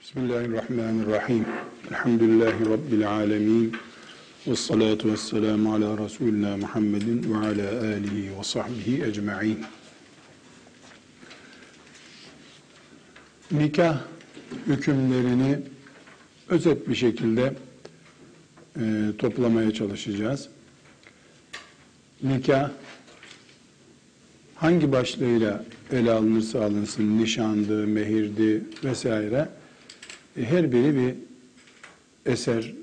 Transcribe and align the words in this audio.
Bismillahirrahmanirrahim. 0.00 1.46
Elhamdülillahi 1.90 2.70
Rabbil 2.70 3.08
alemin. 3.10 3.76
Ve 4.46 4.56
salatu 4.56 5.12
ve 5.12 5.16
selamu 5.16 5.74
ala 5.74 6.04
Resulina 6.04 6.56
Muhammedin 6.56 7.34
ve 7.34 7.36
ala 7.36 7.80
alihi 7.80 8.38
ve 8.38 8.44
sahbihi 8.44 9.04
ecma'in. 9.04 9.58
Nikah 13.50 13.98
hükümlerini 14.66 15.58
özet 16.48 16.88
bir 16.88 16.94
şekilde 16.94 17.54
e, 18.76 18.82
toplamaya 19.18 19.74
çalışacağız. 19.74 20.48
Nikah 22.22 22.70
hangi 24.54 24.92
başlığıyla 24.92 25.64
ele 25.92 26.12
alınırsa 26.12 26.64
alınsın, 26.64 27.18
nişandı, 27.18 27.86
mehirdi 27.86 28.64
vesaire 28.84 29.59
her 30.36 30.72
biri 30.72 30.96
bir 30.96 31.14
eser, 32.32 32.74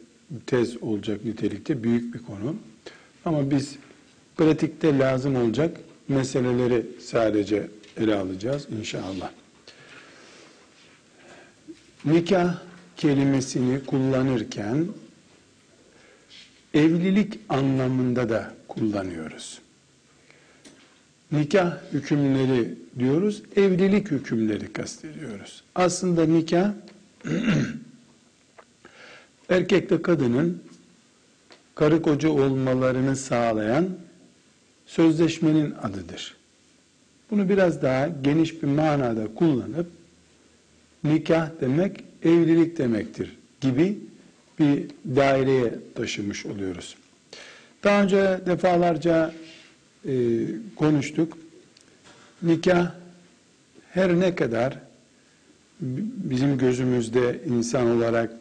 tez 0.46 0.84
olacak 0.84 1.26
nitelikte 1.26 1.84
büyük 1.84 2.14
bir 2.14 2.20
konu. 2.20 2.56
Ama 3.26 3.52
biz 3.52 3.76
pratikte 4.38 4.98
lazım 5.00 5.36
olacak 5.36 5.78
meseleleri 6.08 6.86
sadece 7.02 7.68
ele 7.98 8.16
alacağız 8.16 8.68
inşallah. 8.80 9.32
Nikah 12.06 12.58
kelimesini 12.98 13.86
kullanırken 13.86 14.88
evlilik 16.74 17.40
anlamında 17.50 18.30
da 18.30 18.54
kullanıyoruz. 18.68 19.60
Nikah 21.32 21.78
hükümleri 21.94 22.76
diyoruz, 23.00 23.44
evlilik 23.56 24.12
hükümleri 24.12 24.74
kastediyoruz. 24.74 25.64
Aslında 25.76 26.26
nikah 26.26 26.74
erkekle 29.50 30.02
kadının 30.02 30.64
karı 31.76 32.02
koca 32.02 32.30
olmalarını 32.30 33.16
sağlayan 33.16 33.90
sözleşmenin 34.86 35.72
adıdır. 35.72 36.38
Bunu 37.32 37.50
biraz 37.50 37.82
daha 37.82 38.08
geniş 38.08 38.64
bir 38.64 38.68
manada 38.68 39.34
kullanıp 39.36 39.88
nikah 41.04 41.50
demek 41.62 42.04
evlilik 42.24 42.78
demektir 42.78 43.38
gibi 43.62 43.98
bir 44.60 44.86
daireye 45.16 45.74
taşımış 45.96 46.46
oluyoruz. 46.46 46.96
Daha 47.84 48.04
önce 48.04 48.40
defalarca 48.46 49.34
e, 50.06 50.14
konuştuk. 50.76 51.38
Nikah 52.42 52.92
her 53.92 54.20
ne 54.20 54.36
kadar 54.36 54.80
bizim 55.80 56.58
gözümüzde 56.58 57.42
insan 57.50 57.88
olarak 57.88 58.32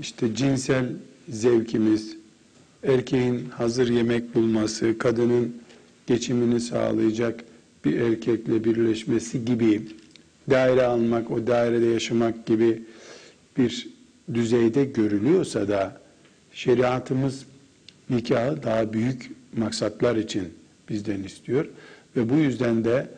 işte 0.00 0.34
cinsel 0.34 0.86
zevkimiz, 1.28 2.16
erkeğin 2.82 3.44
hazır 3.44 3.88
yemek 3.88 4.34
bulması, 4.34 4.98
kadının 4.98 5.56
geçimini 6.06 6.60
sağlayacak 6.60 7.44
bir 7.84 8.00
erkekle 8.00 8.64
birleşmesi 8.64 9.44
gibi 9.44 9.82
daire 10.50 10.82
almak, 10.82 11.30
o 11.30 11.46
dairede 11.46 11.86
yaşamak 11.86 12.46
gibi 12.46 12.82
bir 13.56 13.88
düzeyde 14.34 14.84
görülüyorsa 14.84 15.68
da 15.68 16.00
şeriatımız 16.52 17.44
nikahı 18.10 18.62
daha 18.62 18.92
büyük 18.92 19.30
maksatlar 19.56 20.16
için 20.16 20.48
bizden 20.88 21.22
istiyor. 21.22 21.66
Ve 22.16 22.30
bu 22.30 22.34
yüzden 22.34 22.84
de 22.84 23.08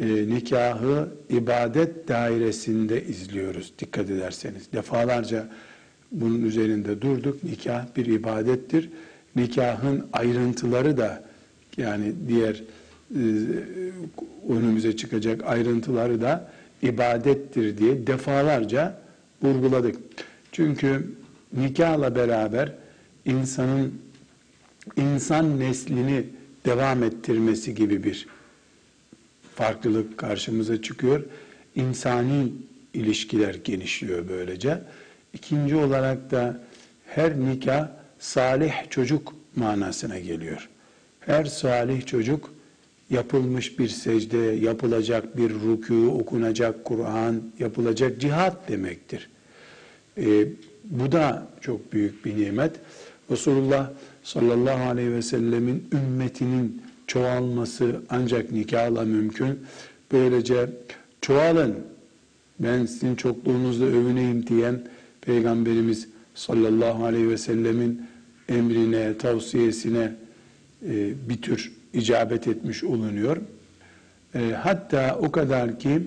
e, 0.00 0.28
nikahı 0.28 1.08
ibadet 1.30 2.08
dairesinde 2.08 3.04
izliyoruz 3.04 3.72
dikkat 3.78 4.10
ederseniz. 4.10 4.72
Defalarca 4.72 5.48
bunun 6.12 6.42
üzerinde 6.42 7.02
durduk. 7.02 7.44
Nikah 7.44 7.84
bir 7.96 8.06
ibadettir. 8.06 8.90
Nikahın 9.36 10.06
ayrıntıları 10.12 10.96
da 10.96 11.24
yani 11.76 12.12
diğer 12.28 12.62
e, 13.14 13.22
önümüze 14.48 14.96
çıkacak 14.96 15.44
ayrıntıları 15.46 16.20
da 16.20 16.50
ibadettir 16.82 17.78
diye 17.78 18.06
defalarca 18.06 19.00
vurguladık. 19.42 19.96
Çünkü 20.52 21.12
nikahla 21.52 22.14
beraber 22.14 22.72
insanın 23.24 23.94
insan 24.96 25.60
neslini 25.60 26.24
devam 26.66 27.02
ettirmesi 27.02 27.74
gibi 27.74 28.04
bir 28.04 28.26
farklılık 29.58 30.18
karşımıza 30.18 30.82
çıkıyor. 30.82 31.24
İnsani 31.74 32.52
ilişkiler 32.94 33.54
genişliyor 33.54 34.28
böylece. 34.28 34.78
İkinci 35.32 35.76
olarak 35.76 36.30
da 36.30 36.60
her 37.06 37.40
nikah 37.40 37.88
salih 38.18 38.72
çocuk 38.90 39.34
manasına 39.56 40.18
geliyor. 40.18 40.68
Her 41.20 41.44
salih 41.44 42.06
çocuk 42.06 42.50
yapılmış 43.10 43.78
bir 43.78 43.88
secde, 43.88 44.38
yapılacak 44.38 45.36
bir 45.36 45.50
rükû, 45.50 46.06
okunacak 46.06 46.84
Kur'an, 46.84 47.42
yapılacak 47.58 48.20
cihat 48.20 48.68
demektir. 48.68 49.30
Ee, 50.18 50.44
bu 50.84 51.12
da 51.12 51.48
çok 51.60 51.92
büyük 51.92 52.24
bir 52.24 52.36
nimet. 52.36 52.72
Resulullah 53.30 53.90
sallallahu 54.22 54.88
aleyhi 54.88 55.12
ve 55.12 55.22
sellemin 55.22 55.90
ümmetinin 55.92 56.87
çoğalması 57.08 58.00
ancak 58.10 58.52
nikahla 58.52 59.04
mümkün. 59.04 59.58
Böylece 60.12 60.70
çoğalın, 61.20 61.74
ben 62.60 62.86
sizin 62.86 63.14
çokluğunuzla 63.14 63.86
övüneyim 63.86 64.46
diyen 64.46 64.82
Peygamberimiz 65.20 66.08
sallallahu 66.34 67.04
aleyhi 67.04 67.30
ve 67.30 67.38
sellemin 67.38 68.02
emrine, 68.48 69.18
tavsiyesine 69.18 70.12
e, 70.88 71.12
bir 71.28 71.42
tür 71.42 71.72
icabet 71.92 72.48
etmiş 72.48 72.84
olunuyor. 72.84 73.36
E, 74.34 74.52
hatta 74.62 75.18
o 75.22 75.32
kadar 75.32 75.78
ki 75.78 76.00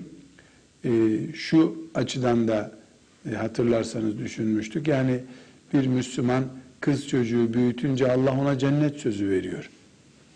e, 0.84 0.90
şu 1.34 1.88
açıdan 1.94 2.48
da 2.48 2.72
hatırlarsanız 3.36 4.18
düşünmüştük. 4.18 4.88
Yani 4.88 5.20
bir 5.74 5.86
Müslüman 5.86 6.44
kız 6.80 7.08
çocuğu 7.08 7.54
büyütünce 7.54 8.12
Allah 8.12 8.40
ona 8.40 8.58
cennet 8.58 8.96
sözü 8.96 9.30
veriyor. 9.30 9.70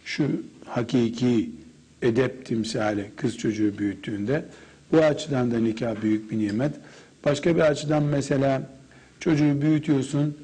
Şu 0.07 0.25
hakiki 0.65 1.51
edep 2.03 2.47
timsali 2.47 3.11
kız 3.17 3.39
çocuğu 3.39 3.79
büyüttüğünde 3.79 4.45
bu 4.93 4.99
açıdan 4.99 5.51
da 5.51 5.59
nikah 5.59 6.03
büyük 6.03 6.31
bir 6.31 6.39
nimet. 6.39 6.73
Başka 7.25 7.57
bir 7.57 7.61
açıdan 7.61 8.03
mesela 8.03 8.63
çocuğu 9.21 9.61
büyütüyorsun, 9.61 10.37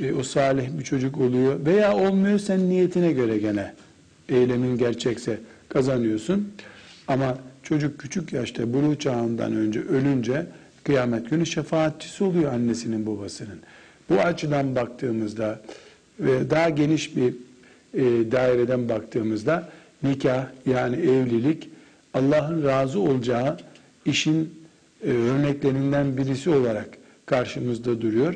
e, 0.00 0.12
o 0.12 0.22
salih 0.22 0.78
bir 0.78 0.84
çocuk 0.84 1.18
oluyor 1.18 1.66
veya 1.66 1.96
olmuyor 1.96 2.38
sen 2.38 2.68
niyetine 2.68 3.12
göre 3.12 3.38
gene 3.38 3.74
eylemin 4.28 4.78
gerçekse 4.78 5.40
kazanıyorsun. 5.68 6.52
Ama 7.08 7.38
çocuk 7.62 7.98
küçük 8.00 8.32
yaşta 8.32 8.72
buluğ 8.72 8.98
çağından 8.98 9.52
önce 9.52 9.80
ölünce 9.80 10.46
kıyamet 10.84 11.30
günü 11.30 11.46
şefaatçisi 11.46 12.24
oluyor 12.24 12.52
annesinin 12.52 13.06
babasının. 13.06 13.58
Bu 14.10 14.20
açıdan 14.20 14.76
baktığımızda 14.76 15.60
ve 16.20 16.50
daha 16.50 16.70
geniş 16.70 17.16
bir 17.16 17.34
e, 17.94 18.02
daireden 18.32 18.88
baktığımızda 18.88 19.68
nikah 20.02 20.46
yani 20.66 20.96
evlilik 20.96 21.68
Allah'ın 22.14 22.64
razı 22.64 23.00
olacağı 23.00 23.56
işin 24.04 24.54
e, 25.04 25.10
örneklerinden 25.10 26.16
birisi 26.16 26.50
olarak 26.50 26.88
karşımızda 27.26 28.00
duruyor. 28.00 28.34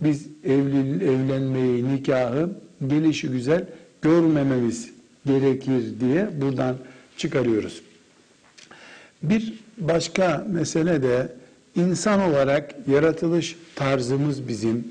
Biz 0.00 0.26
evli, 0.44 1.04
evlenmeyi, 1.04 1.94
nikahı 1.94 2.50
gelişi 2.86 3.28
güzel 3.28 3.64
görmememiz 4.02 4.90
gerekir 5.26 5.82
diye 6.00 6.28
buradan 6.40 6.76
çıkarıyoruz. 7.16 7.82
Bir 9.22 9.54
başka 9.78 10.46
mesele 10.50 11.02
de 11.02 11.32
insan 11.76 12.20
olarak 12.20 12.74
yaratılış 12.88 13.56
tarzımız 13.74 14.48
bizim 14.48 14.88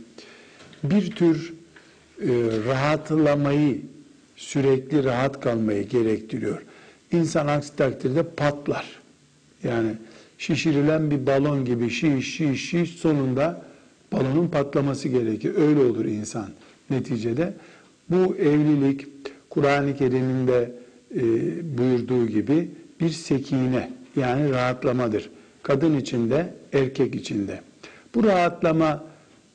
bir 0.83 1.11
tür 1.11 1.53
e, 2.21 2.27
rahatlamayı, 2.67 3.81
sürekli 4.39 5.03
rahat 5.03 5.41
kalmayı 5.41 5.87
gerektiriyor. 5.87 6.61
İnsan 7.11 7.47
aksi 7.47 7.75
takdirde 7.75 8.23
patlar. 8.23 8.85
Yani 9.63 9.91
şişirilen 10.37 11.11
bir 11.11 11.25
balon 11.25 11.65
gibi 11.65 11.89
şiş 11.89 12.35
şiş 12.35 12.69
şiş 12.69 12.89
sonunda 12.89 13.65
balonun 14.11 14.47
patlaması 14.47 15.09
gerekir. 15.09 15.55
Öyle 15.55 15.79
olur 15.79 16.05
insan 16.05 16.49
neticede. 16.89 17.53
Bu 18.09 18.35
evlilik 18.35 19.07
Kur'an-ı 19.49 19.95
Kerim'in 19.97 20.47
de 20.47 20.71
e, 21.15 21.21
buyurduğu 21.77 22.27
gibi 22.27 22.71
bir 22.99 23.09
sekine 23.09 23.91
yani 24.15 24.49
rahatlamadır. 24.49 25.29
Kadın 25.63 25.97
içinde, 25.97 26.53
erkek 26.73 27.15
içinde. 27.15 27.61
Bu 28.15 28.23
rahatlama 28.23 29.03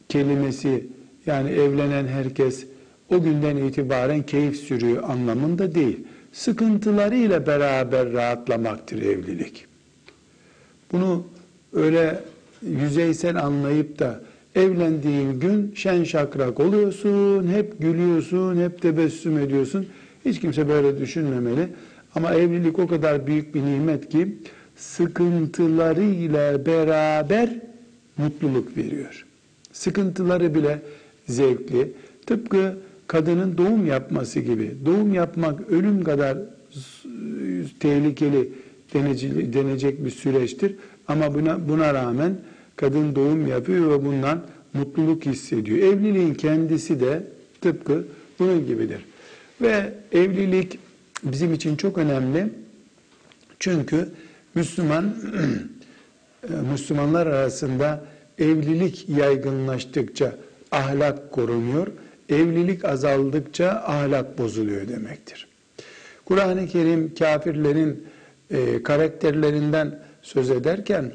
kelimesi 0.08 0.86
yani 1.26 1.50
evlenen 1.50 2.06
herkes 2.06 2.66
o 3.08 3.22
günden 3.22 3.56
itibaren 3.56 4.22
keyif 4.22 4.56
sürüyor 4.56 5.02
anlamında 5.02 5.74
değil. 5.74 5.98
Sıkıntılarıyla 6.32 7.46
beraber 7.46 8.12
rahatlamaktır 8.12 9.02
evlilik. 9.02 9.66
Bunu 10.92 11.26
öyle 11.72 12.20
yüzeysel 12.62 13.44
anlayıp 13.44 13.98
da 13.98 14.20
evlendiğin 14.54 15.40
gün 15.40 15.72
şen 15.74 16.04
şakrak 16.04 16.60
oluyorsun, 16.60 17.48
hep 17.48 17.80
gülüyorsun, 17.80 18.60
hep 18.60 18.82
tebessüm 18.82 19.38
ediyorsun. 19.38 19.86
Hiç 20.24 20.40
kimse 20.40 20.68
böyle 20.68 20.98
düşünmemeli. 20.98 21.68
Ama 22.14 22.34
evlilik 22.34 22.78
o 22.78 22.86
kadar 22.86 23.26
büyük 23.26 23.54
bir 23.54 23.62
nimet 23.62 24.08
ki 24.08 24.36
sıkıntılarıyla 24.76 26.66
beraber 26.66 27.50
mutluluk 28.16 28.76
veriyor. 28.76 29.26
Sıkıntıları 29.72 30.54
bile 30.54 30.82
zevkli. 31.28 31.92
Tıpkı 32.26 32.76
kadının 33.06 33.58
doğum 33.58 33.86
yapması 33.86 34.40
gibi. 34.40 34.74
Doğum 34.86 35.14
yapmak 35.14 35.70
ölüm 35.70 36.04
kadar 36.04 36.38
tehlikeli 37.80 38.52
denecek 39.52 40.04
bir 40.04 40.10
süreçtir. 40.10 40.76
Ama 41.08 41.34
buna, 41.34 41.68
buna 41.68 41.94
rağmen 41.94 42.36
kadın 42.76 43.14
doğum 43.14 43.46
yapıyor 43.46 43.90
ve 43.90 44.04
bundan 44.04 44.42
mutluluk 44.74 45.26
hissediyor. 45.26 45.78
Evliliğin 45.78 46.34
kendisi 46.34 47.00
de 47.00 47.26
tıpkı 47.60 48.04
bunun 48.38 48.66
gibidir. 48.66 49.04
Ve 49.60 49.92
evlilik 50.12 50.78
bizim 51.22 51.54
için 51.54 51.76
çok 51.76 51.98
önemli. 51.98 52.48
Çünkü 53.58 54.08
Müslüman 54.54 55.14
Müslümanlar 56.72 57.26
arasında 57.26 58.04
evlilik 58.38 59.08
yaygınlaştıkça 59.08 60.36
ahlak 60.70 61.32
korunuyor. 61.32 61.86
Evlilik 62.28 62.84
azaldıkça 62.84 63.70
ahlak 63.86 64.38
bozuluyor 64.38 64.88
demektir. 64.88 65.48
Kur'an-ı 66.24 66.66
Kerim 66.66 67.14
kafirlerin 67.14 68.06
e, 68.50 68.82
karakterlerinden 68.82 69.98
söz 70.22 70.50
ederken 70.50 71.12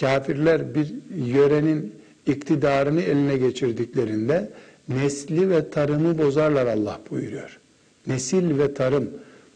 kafirler 0.00 0.74
bir 0.74 0.94
yörenin 1.26 1.94
iktidarını 2.26 3.00
eline 3.02 3.36
geçirdiklerinde 3.36 4.50
nesli 4.88 5.50
ve 5.50 5.70
tarımı 5.70 6.18
bozarlar 6.18 6.66
Allah 6.66 7.00
buyuruyor. 7.10 7.58
Nesil 8.06 8.58
ve 8.58 8.74
tarım 8.74 9.10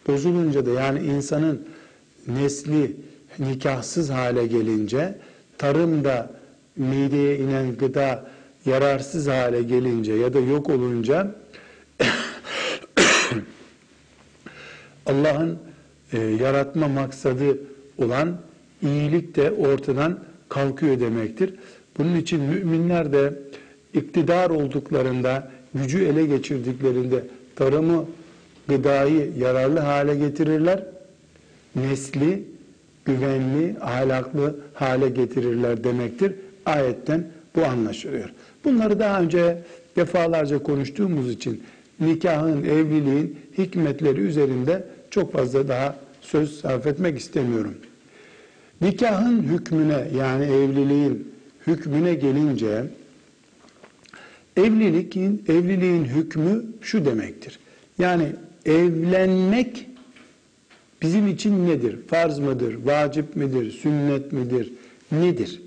bozulunca 0.08 0.66
da 0.66 0.70
yani 0.70 1.06
insanın 1.06 1.68
nesli 2.28 2.96
nikahsız 3.38 4.10
hale 4.10 4.46
gelince 4.46 5.18
tarım 5.58 6.04
da 6.04 6.30
mideye 6.76 7.38
inen 7.38 7.76
gıda 7.76 8.26
yararsız 8.66 9.28
hale 9.28 9.62
gelince 9.62 10.12
ya 10.12 10.34
da 10.34 10.40
yok 10.40 10.70
olunca 10.70 11.34
Allah'ın 15.06 15.58
e, 16.12 16.18
yaratma 16.18 16.88
maksadı 16.88 17.58
olan 17.98 18.36
iyilik 18.82 19.36
de 19.36 19.50
ortadan 19.50 20.18
kalkıyor 20.48 21.00
demektir. 21.00 21.54
Bunun 21.98 22.16
için 22.16 22.40
müminler 22.40 23.12
de 23.12 23.34
iktidar 23.94 24.50
olduklarında, 24.50 25.50
gücü 25.74 26.04
ele 26.04 26.26
geçirdiklerinde 26.26 27.24
tarımı, 27.56 28.06
gıdayı 28.68 29.32
yararlı 29.38 29.78
hale 29.78 30.14
getirirler. 30.14 30.84
Nesli 31.76 32.44
güvenli, 33.04 33.76
ahlaklı 33.80 34.56
hale 34.74 35.08
getirirler 35.08 35.84
demektir. 35.84 36.32
Ayetten 36.66 37.26
bu 37.56 37.64
anlaşılıyor. 37.64 38.30
Bunları 38.64 38.98
daha 38.98 39.20
önce 39.20 39.58
defalarca 39.96 40.62
konuştuğumuz 40.62 41.30
için 41.30 41.62
nikahın, 42.00 42.64
evliliğin 42.64 43.38
hikmetleri 43.58 44.20
üzerinde 44.20 44.84
çok 45.10 45.32
fazla 45.32 45.68
daha 45.68 45.96
söz 46.20 46.60
sarf 46.60 46.86
etmek 46.86 47.18
istemiyorum. 47.18 47.74
Nikahın 48.80 49.42
hükmüne 49.42 50.08
yani 50.18 50.44
evliliğin 50.44 51.32
hükmüne 51.66 52.14
gelince 52.14 52.84
evliliğin 54.56 55.44
evliliğin 55.48 56.04
hükmü 56.04 56.64
şu 56.80 57.04
demektir. 57.04 57.58
Yani 57.98 58.26
evlenmek 58.66 59.86
bizim 61.02 61.28
için 61.28 61.66
nedir? 61.66 61.98
Farz 62.08 62.38
mıdır? 62.38 62.74
Vacip 62.84 63.36
midir? 63.36 63.70
Sünnet 63.70 64.32
midir? 64.32 64.72
Nedir? 65.12 65.62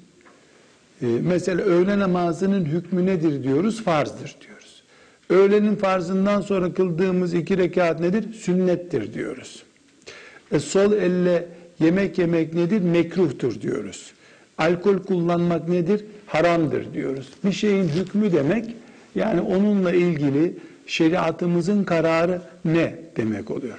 Ee, 1.02 1.06
mesela 1.06 1.62
öğle 1.62 2.00
namazının 2.00 2.66
hükmü 2.66 3.06
nedir 3.06 3.44
diyoruz? 3.44 3.84
Farzdır 3.84 4.36
diyoruz. 4.42 4.84
Öğlenin 5.30 5.76
farzından 5.76 6.42
sonra 6.42 6.74
kıldığımız 6.74 7.34
iki 7.34 7.58
rekat 7.58 8.00
nedir? 8.00 8.34
Sünnettir 8.34 9.14
diyoruz. 9.14 9.64
E, 10.52 10.60
sol 10.60 10.92
elle 10.92 11.48
yemek 11.80 12.18
yemek 12.18 12.54
nedir? 12.54 12.82
Mekruhtur 12.82 13.62
diyoruz. 13.62 14.12
Alkol 14.58 14.98
kullanmak 14.98 15.70
nedir? 15.70 16.06
Haramdır 16.26 16.94
diyoruz. 16.94 17.30
Bir 17.46 17.52
şeyin 17.52 17.88
hükmü 17.88 18.34
demek 18.34 18.76
yani 19.16 19.42
onunla 19.42 19.92
ilgili 19.92 20.58
şeriatımızın 20.88 21.84
kararı 21.84 22.42
ne 22.66 22.96
demek 23.18 23.52
oluyor. 23.52 23.78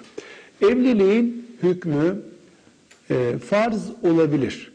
Evliliğin 0.63 1.47
hükmü 1.63 2.23
e, 3.11 3.39
farz 3.39 3.91
olabilir, 4.03 4.73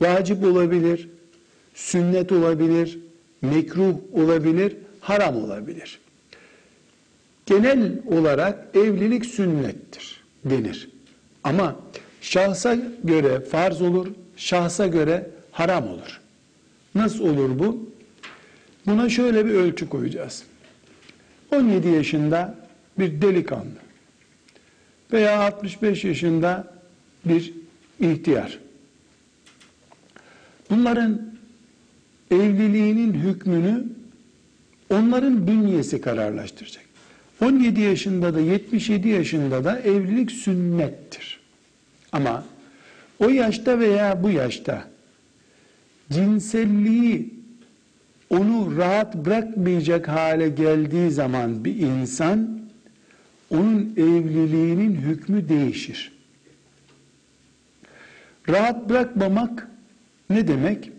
vacip 0.00 0.44
olabilir, 0.44 1.08
sünnet 1.74 2.32
olabilir, 2.32 2.98
mekruh 3.42 3.94
olabilir, 4.12 4.76
haram 5.00 5.36
olabilir. 5.36 5.98
Genel 7.46 7.92
olarak 8.06 8.76
evlilik 8.76 9.26
sünnettir 9.26 10.20
denir. 10.44 10.88
Ama 11.44 11.76
şahsa 12.20 12.76
göre 13.04 13.40
farz 13.40 13.82
olur, 13.82 14.06
şahsa 14.36 14.86
göre 14.86 15.30
haram 15.52 15.88
olur. 15.88 16.20
Nasıl 16.94 17.28
olur 17.28 17.58
bu? 17.58 17.88
Buna 18.86 19.08
şöyle 19.08 19.46
bir 19.46 19.54
ölçü 19.54 19.88
koyacağız. 19.88 20.42
17 21.52 21.88
yaşında 21.88 22.54
bir 22.98 23.22
delikanlı 23.22 23.78
veya 25.12 25.40
65 25.40 26.04
yaşında 26.04 26.74
bir 27.24 27.54
ihtiyar. 28.00 28.58
Bunların 30.70 31.22
evliliğinin 32.30 33.14
hükmünü 33.14 33.84
onların 34.90 35.46
bünyesi 35.46 36.00
kararlaştıracak. 36.00 36.84
17 37.42 37.80
yaşında 37.80 38.34
da 38.34 38.40
77 38.40 39.08
yaşında 39.08 39.64
da 39.64 39.80
evlilik 39.80 40.32
sünnettir. 40.32 41.40
Ama 42.12 42.44
o 43.20 43.28
yaşta 43.28 43.78
veya 43.78 44.22
bu 44.22 44.30
yaşta 44.30 44.84
cinselliği 46.10 47.34
onu 48.30 48.76
rahat 48.76 49.14
bırakmayacak 49.14 50.08
hale 50.08 50.48
geldiği 50.48 51.10
zaman 51.10 51.64
bir 51.64 51.76
insan 51.76 52.60
onun 53.50 53.92
evliliğinin 53.96 54.94
hükmü 54.94 55.48
değişir. 55.48 56.12
Rahat 58.48 58.88
bırakmamak 58.88 59.68
ne 60.30 60.48
demek? 60.48 60.92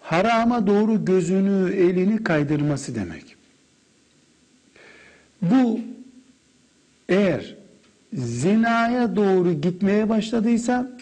Harama 0.00 0.66
doğru 0.66 1.04
gözünü, 1.04 1.74
elini 1.74 2.24
kaydırması 2.24 2.94
demek. 2.94 3.36
Bu 5.42 5.80
eğer 7.08 7.54
zinaya 8.12 9.16
doğru 9.16 9.52
gitmeye 9.52 10.08
başladıysa 10.08 10.98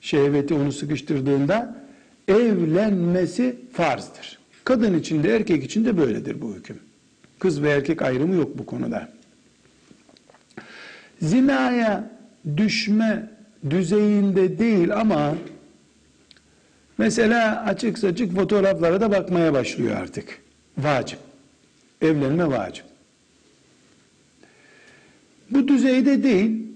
şehveti 0.00 0.54
onu 0.54 0.72
sıkıştırdığında 0.72 1.76
evlenmesi 2.28 3.56
farzdır. 3.72 4.38
Kadın 4.64 4.98
için 4.98 5.22
de 5.22 5.36
erkek 5.36 5.64
için 5.64 5.84
de 5.84 5.96
böyledir 5.96 6.40
bu 6.40 6.54
hüküm. 6.54 6.78
Kız 7.38 7.62
ve 7.62 7.70
erkek 7.70 8.02
ayrımı 8.02 8.34
yok 8.34 8.58
bu 8.58 8.66
konuda. 8.66 9.08
Zinaya 11.22 12.10
düşme 12.56 13.30
düzeyinde 13.70 14.58
değil 14.58 14.94
ama 14.94 15.34
mesela 16.98 17.64
açık 17.64 17.98
saçık 17.98 18.34
fotoğraflara 18.34 19.00
da 19.00 19.10
bakmaya 19.10 19.52
başlıyor 19.52 19.96
artık. 19.96 20.38
Vacip. 20.78 21.18
Evlenme 22.02 22.46
vacip. 22.48 22.84
Bu 25.50 25.68
düzeyde 25.68 26.22
değil. 26.22 26.66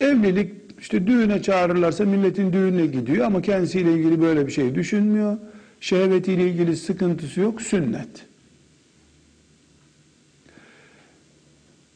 Evlilik 0.00 0.52
işte 0.80 1.06
düğüne 1.06 1.42
çağırırlarsa 1.42 2.04
milletin 2.04 2.52
düğününe 2.52 2.86
gidiyor 2.86 3.26
ama 3.26 3.42
kendisiyle 3.42 3.92
ilgili 3.92 4.20
böyle 4.20 4.46
bir 4.46 4.52
şey 4.52 4.74
düşünmüyor. 4.74 5.38
Şehvetiyle 5.80 6.48
ilgili 6.48 6.76
sıkıntısı 6.76 7.40
yok. 7.40 7.62
Sünnet. 7.62 8.08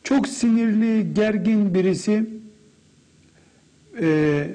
Çok 0.04 0.28
sinirli, 0.28 1.14
gergin 1.14 1.74
birisi 1.74 2.26
e, 4.00 4.48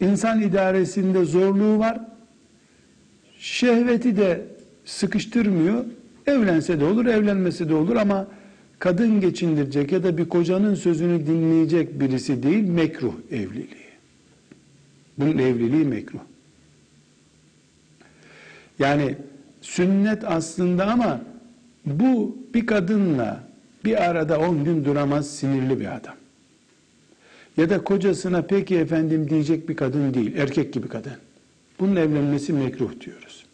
insan 0.00 0.40
idaresinde 0.40 1.24
zorluğu 1.24 1.78
var. 1.78 2.00
Şehveti 3.38 4.16
de 4.16 4.46
sıkıştırmıyor. 4.84 5.84
Evlense 6.26 6.80
de 6.80 6.84
olur, 6.84 7.06
evlenmese 7.06 7.68
de 7.68 7.74
olur 7.74 7.96
ama 7.96 8.26
kadın 8.78 9.20
geçindirecek 9.20 9.92
ya 9.92 10.02
da 10.02 10.18
bir 10.18 10.28
kocanın 10.28 10.74
sözünü 10.74 11.26
dinleyecek 11.26 12.00
birisi 12.00 12.42
değil, 12.42 12.68
mekruh 12.68 13.14
evliliği. 13.30 13.90
Bunun 15.18 15.38
evliliği 15.38 15.84
mekruh. 15.84 16.20
Yani 18.78 19.16
sünnet 19.60 20.24
aslında 20.24 20.86
ama 20.86 21.20
bu 21.86 22.38
bir 22.54 22.66
kadınla 22.66 23.40
bir 23.84 24.04
arada 24.04 24.38
10 24.38 24.64
gün 24.64 24.84
duramaz 24.84 25.30
sinirli 25.30 25.80
bir 25.80 25.96
adam. 25.96 26.14
Ya 27.60 27.70
da 27.70 27.84
kocasına 27.84 28.42
peki 28.42 28.76
efendim 28.76 29.30
diyecek 29.30 29.68
bir 29.68 29.76
kadın 29.76 30.14
değil, 30.14 30.36
erkek 30.36 30.72
gibi 30.72 30.88
kadın. 30.88 31.12
Bunun 31.80 31.96
evlenmesi 31.96 32.52
mekruh 32.52 33.00
diyoruz. 33.00 33.46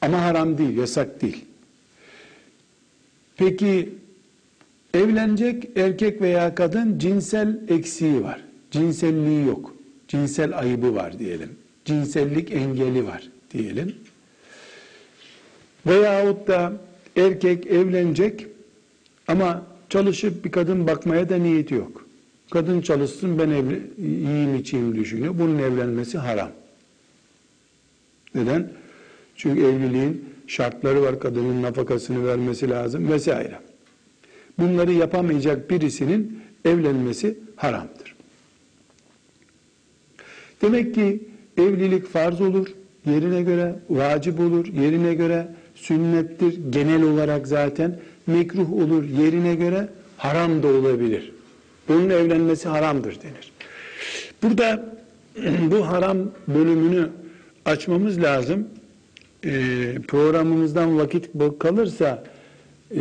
Ama 0.00 0.22
haram 0.22 0.58
değil, 0.58 0.76
yasak 0.76 1.22
değil. 1.22 1.44
Peki 3.36 3.94
evlenecek 4.94 5.68
erkek 5.76 6.20
veya 6.22 6.54
kadın 6.54 6.98
cinsel 6.98 7.58
eksiği 7.68 8.22
var. 8.22 8.40
Cinselliği 8.70 9.46
yok. 9.46 9.74
Cinsel 10.08 10.58
ayıbı 10.58 10.94
var 10.94 11.18
diyelim. 11.18 11.50
Cinsellik 11.84 12.52
engeli 12.52 13.06
var 13.06 13.28
diyelim. 13.52 13.94
Veyahut 15.86 16.48
da 16.48 16.72
erkek 17.16 17.66
evlenecek 17.66 18.46
ama 19.28 19.62
çalışıp 19.88 20.44
bir 20.44 20.50
kadın 20.50 20.86
bakmaya 20.86 21.28
da 21.28 21.36
niyeti 21.36 21.74
yok. 21.74 22.03
Kadın 22.54 22.80
çalışsın 22.80 23.38
ben 23.38 23.50
evli, 23.50 23.82
yiyeyim 23.98 24.54
içeyim 24.54 24.94
düşünüyor. 24.94 25.34
Bunun 25.38 25.58
evlenmesi 25.58 26.18
haram. 26.18 26.50
Neden? 28.34 28.72
Çünkü 29.36 29.60
evliliğin 29.60 30.24
şartları 30.46 31.02
var. 31.02 31.20
Kadının 31.20 31.62
nafakasını 31.62 32.26
vermesi 32.26 32.70
lazım 32.70 33.08
vesaire. 33.08 33.58
Bunları 34.58 34.92
yapamayacak 34.92 35.70
birisinin 35.70 36.40
evlenmesi 36.64 37.38
haramdır. 37.56 38.14
Demek 40.62 40.94
ki 40.94 41.22
evlilik 41.58 42.06
farz 42.06 42.40
olur, 42.40 42.68
yerine 43.06 43.42
göre 43.42 43.76
vacip 43.90 44.40
olur, 44.40 44.66
yerine 44.66 45.14
göre 45.14 45.48
sünnettir 45.74 46.60
genel 46.70 47.02
olarak 47.02 47.48
zaten 47.48 48.00
mekruh 48.26 48.72
olur 48.72 49.04
yerine 49.04 49.54
göre 49.54 49.88
haram 50.16 50.62
da 50.62 50.68
olabilir. 50.68 51.33
Bunun 51.88 52.10
evlenmesi 52.10 52.68
haramdır 52.68 53.22
denir. 53.22 53.52
Burada 54.42 54.94
bu 55.70 55.88
haram 55.88 56.18
bölümünü 56.48 57.08
açmamız 57.64 58.22
lazım. 58.22 58.68
Ee, 59.44 59.94
programımızdan 60.08 60.98
vakit 60.98 61.30
kalırsa 61.58 62.24
e, 62.96 63.00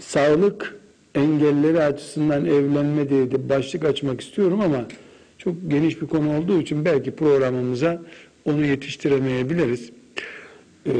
sağlık 0.00 0.76
engelleri 1.14 1.82
açısından 1.82 2.46
evlenme 2.46 3.08
diye 3.08 3.30
de 3.30 3.48
başlık 3.48 3.84
açmak 3.84 4.20
istiyorum 4.20 4.60
ama 4.60 4.86
çok 5.38 5.54
geniş 5.68 6.02
bir 6.02 6.06
konu 6.06 6.38
olduğu 6.38 6.60
için 6.60 6.84
belki 6.84 7.10
programımıza 7.10 8.02
onu 8.44 8.66
yetiştiremeyebiliriz. 8.66 9.90
Ee, 10.86 10.92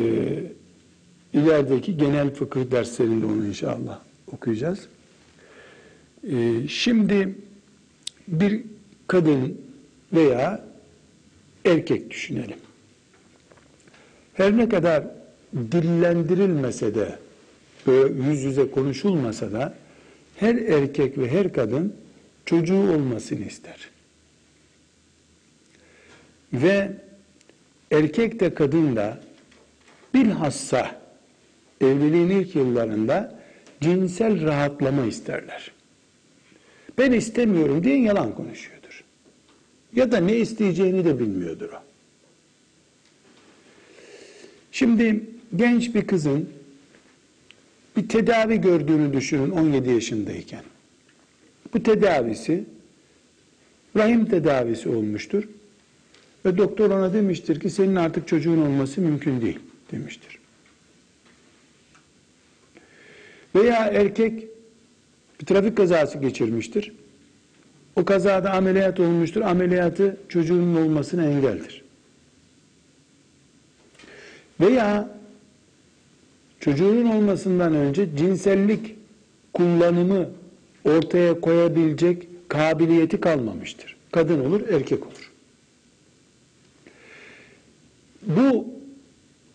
ilerideki 1.32 1.96
genel 1.96 2.34
fıkıh 2.34 2.70
derslerinde 2.70 3.26
onu 3.26 3.46
inşallah 3.46 3.98
okuyacağız. 4.32 4.88
Ee, 6.30 6.68
şimdi 6.68 7.34
bir 8.28 8.62
kadın 9.06 9.60
veya 10.12 10.64
erkek 11.64 12.10
düşünelim. 12.10 12.58
Her 14.34 14.56
ne 14.56 14.68
kadar 14.68 15.04
dillendirilmese 15.54 16.94
de, 16.94 17.18
böyle 17.86 18.30
yüz 18.30 18.42
yüze 18.42 18.70
konuşulmasa 18.70 19.52
da 19.52 19.74
her 20.36 20.54
erkek 20.54 21.18
ve 21.18 21.30
her 21.30 21.52
kadın 21.52 21.96
çocuğu 22.46 22.92
olmasını 22.92 23.44
ister. 23.44 23.90
Ve 26.52 26.92
erkek 27.90 28.40
de 28.40 28.54
kadın 28.54 28.96
da 28.96 29.20
bilhassa 30.14 31.00
evliliğin 31.80 32.30
ilk 32.30 32.54
yıllarında 32.54 33.40
cinsel 33.80 34.46
rahatlama 34.46 35.06
isterler. 35.06 35.73
Ben 36.98 37.12
istemiyorum 37.12 37.84
diye 37.84 38.00
yalan 38.00 38.34
konuşuyordur. 38.34 39.04
Ya 39.96 40.12
da 40.12 40.18
ne 40.18 40.36
isteyeceğini 40.36 41.04
de 41.04 41.18
bilmiyordur 41.18 41.68
o. 41.68 41.82
Şimdi 44.72 45.24
genç 45.56 45.94
bir 45.94 46.06
kızın 46.06 46.50
bir 47.96 48.08
tedavi 48.08 48.60
gördüğünü 48.60 49.12
düşünün 49.12 49.50
17 49.50 49.90
yaşındayken. 49.90 50.62
Bu 51.74 51.82
tedavisi 51.82 52.64
rahim 53.96 54.26
tedavisi 54.26 54.88
olmuştur. 54.88 55.44
Ve 56.44 56.58
doktor 56.58 56.90
ona 56.90 57.12
demiştir 57.12 57.60
ki 57.60 57.70
senin 57.70 57.96
artık 57.96 58.28
çocuğun 58.28 58.60
olması 58.60 59.00
mümkün 59.00 59.40
değil 59.40 59.58
demiştir. 59.92 60.38
Veya 63.54 63.84
erkek 63.84 64.44
bir 65.40 65.46
trafik 65.46 65.76
kazası 65.76 66.18
geçirmiştir. 66.18 66.92
O 67.96 68.04
kazada 68.04 68.50
ameliyat 68.50 69.00
olmuştur. 69.00 69.40
Ameliyatı 69.40 70.16
çocuğunun 70.28 70.76
olmasına 70.84 71.24
engeldir. 71.24 71.84
Veya 74.60 75.08
çocuğunun 76.60 77.06
olmasından 77.06 77.74
önce 77.74 78.16
cinsellik 78.16 78.96
kullanımı 79.52 80.28
ortaya 80.84 81.40
koyabilecek 81.40 82.28
kabiliyeti 82.48 83.20
kalmamıştır. 83.20 83.96
Kadın 84.12 84.44
olur, 84.44 84.60
erkek 84.68 85.06
olur. 85.06 85.32
Bu 88.26 88.66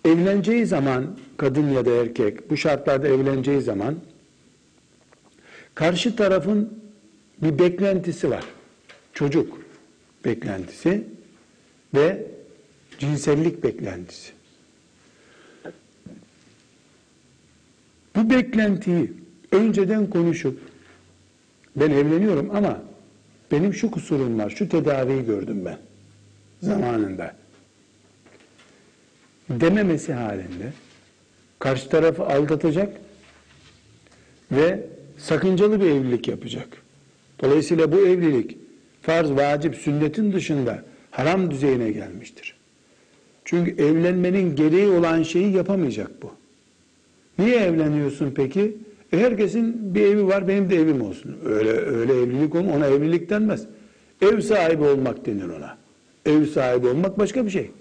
evleneceği 0.05 0.65
zaman 0.65 1.17
kadın 1.38 1.69
ya 1.69 1.86
da 1.86 1.91
erkek 1.91 2.50
bu 2.50 2.57
şartlarda 2.57 3.07
evleneceği 3.07 3.62
zaman 3.62 3.95
karşı 5.79 6.15
tarafın 6.15 6.83
bir 7.41 7.59
beklentisi 7.59 8.29
var. 8.29 8.43
Çocuk 9.13 9.62
beklentisi 10.25 11.07
ve 11.93 12.27
cinsellik 13.00 13.63
beklentisi. 13.63 14.31
Bu 18.15 18.29
beklentiyi 18.29 19.13
önceden 19.51 20.09
konuşup 20.09 20.59
ben 21.75 21.91
evleniyorum 21.91 22.55
ama 22.55 22.81
benim 23.51 23.74
şu 23.74 23.91
kusurum 23.91 24.39
var, 24.39 24.50
şu 24.50 24.69
tedaviyi 24.69 25.25
gördüm 25.25 25.65
ben 25.65 25.77
zamanında 26.62 27.36
dememesi 29.50 30.13
halinde 30.13 30.74
karşı 31.59 31.89
tarafı 31.89 32.25
aldatacak 32.25 32.98
ve 34.51 34.98
sakıncalı 35.19 35.81
bir 35.81 35.85
evlilik 35.85 36.27
yapacak. 36.27 36.67
Dolayısıyla 37.43 37.91
bu 37.91 37.97
evlilik 37.97 38.57
farz, 39.01 39.31
vacip, 39.31 39.75
sünnetin 39.75 40.33
dışında 40.33 40.83
haram 41.11 41.51
düzeyine 41.51 41.91
gelmiştir. 41.91 42.55
Çünkü 43.45 43.83
evlenmenin 43.83 44.55
gereği 44.55 44.88
olan 44.88 45.23
şeyi 45.23 45.51
yapamayacak 45.55 46.21
bu. 46.21 46.31
Niye 47.39 47.59
evleniyorsun 47.59 48.31
peki? 48.35 48.77
E 49.13 49.17
herkesin 49.17 49.95
bir 49.95 50.01
evi 50.01 50.27
var, 50.27 50.47
benim 50.47 50.69
de 50.69 50.75
evim 50.75 51.01
olsun. 51.01 51.38
Öyle 51.45 51.71
öyle 51.71 52.13
evlilik 52.13 52.55
olma, 52.55 52.73
ona 52.73 52.88
evlilik 52.88 53.29
denmez. 53.29 53.65
Ev 54.21 54.41
sahibi 54.41 54.83
olmak 54.83 55.25
denir 55.25 55.49
ona. 55.49 55.77
Ev 56.25 56.45
sahibi 56.45 56.88
olmak 56.88 57.19
başka 57.19 57.45
bir 57.45 57.49
şey. 57.49 57.71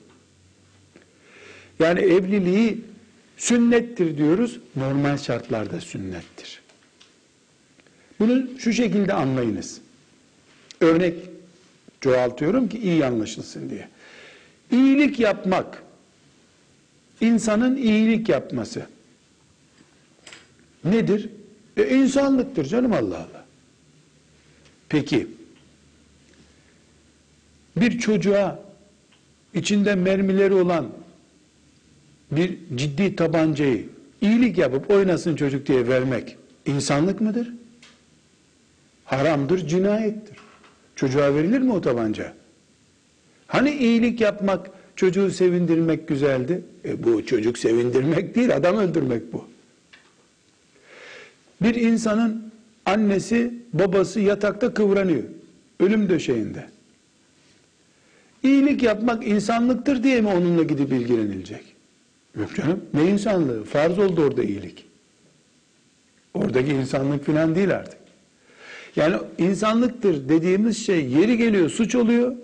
Yani 1.78 2.00
evliliği 2.00 2.80
sünnettir 3.37 4.18
diyoruz. 4.18 4.61
Normal 4.76 5.16
şartlarda 5.16 5.80
sünnettir. 5.80 6.61
Bunu 8.20 8.58
şu 8.58 8.72
şekilde 8.72 9.12
anlayınız. 9.12 9.80
Örnek 10.80 11.14
çoğaltıyorum 12.00 12.68
ki 12.68 12.78
iyi 12.78 13.06
anlaşılsın 13.06 13.70
diye. 13.70 13.88
İyilik 14.72 15.20
yapmak, 15.20 15.82
insanın 17.20 17.76
iyilik 17.76 18.28
yapması 18.28 18.87
nedir? 20.84 21.28
E, 21.76 21.96
insanlıktır 21.96 22.64
canım 22.64 22.92
Allah 22.92 23.16
Allah. 23.16 23.44
Peki, 24.88 25.26
bir 27.76 27.98
çocuğa 27.98 28.62
içinde 29.54 29.94
mermileri 29.94 30.54
olan 30.54 30.88
bir 32.30 32.58
ciddi 32.75 33.16
tabancayı 33.16 33.88
iyilik 34.20 34.58
yapıp 34.58 34.90
oynasın 34.90 35.37
çocuk 35.37 35.66
diye 35.66 35.88
vermek 35.88 36.37
insanlık 36.66 37.20
mıdır? 37.20 37.52
Haramdır, 39.09 39.67
cinayettir. 39.67 40.37
Çocuğa 40.97 41.35
verilir 41.35 41.61
mi 41.61 41.73
o 41.73 41.81
tabanca? 41.81 42.35
Hani 43.47 43.71
iyilik 43.71 44.21
yapmak, 44.21 44.71
çocuğu 44.97 45.31
sevindirmek 45.31 46.09
güzeldi? 46.09 46.62
E 46.85 47.05
bu 47.05 47.27
çocuk 47.27 47.59
sevindirmek 47.59 48.35
değil, 48.35 48.57
adam 48.57 48.77
öldürmek 48.77 49.33
bu. 49.33 49.45
Bir 51.62 51.75
insanın 51.75 52.53
annesi, 52.87 53.55
babası 53.73 54.21
yatakta 54.21 54.75
kıvranıyor. 54.75 55.23
Ölüm 55.81 56.09
döşeğinde. 56.09 56.67
İyilik 58.43 58.83
yapmak 58.83 59.27
insanlıktır 59.27 60.03
diye 60.03 60.21
mi 60.21 60.29
onunla 60.29 60.62
gidip 60.62 60.93
ilgilenilecek? 60.93 61.65
Yok 62.38 62.55
canım. 62.57 62.85
Ne 62.95 63.11
insanlığı? 63.11 63.65
Farz 63.65 63.99
oldu 63.99 64.23
orada 64.23 64.43
iyilik. 64.43 64.85
Oradaki 66.35 66.73
insanlık 66.73 67.27
falan 67.27 67.55
değil 67.55 67.77
artık. 67.77 67.98
Yani 68.97 69.16
insanlıktır 69.38 70.28
dediğimiz 70.28 70.87
şey 70.87 71.07
yeri 71.07 71.37
geliyor 71.37 71.71
suç 71.71 71.95
oluyor. 71.95 72.37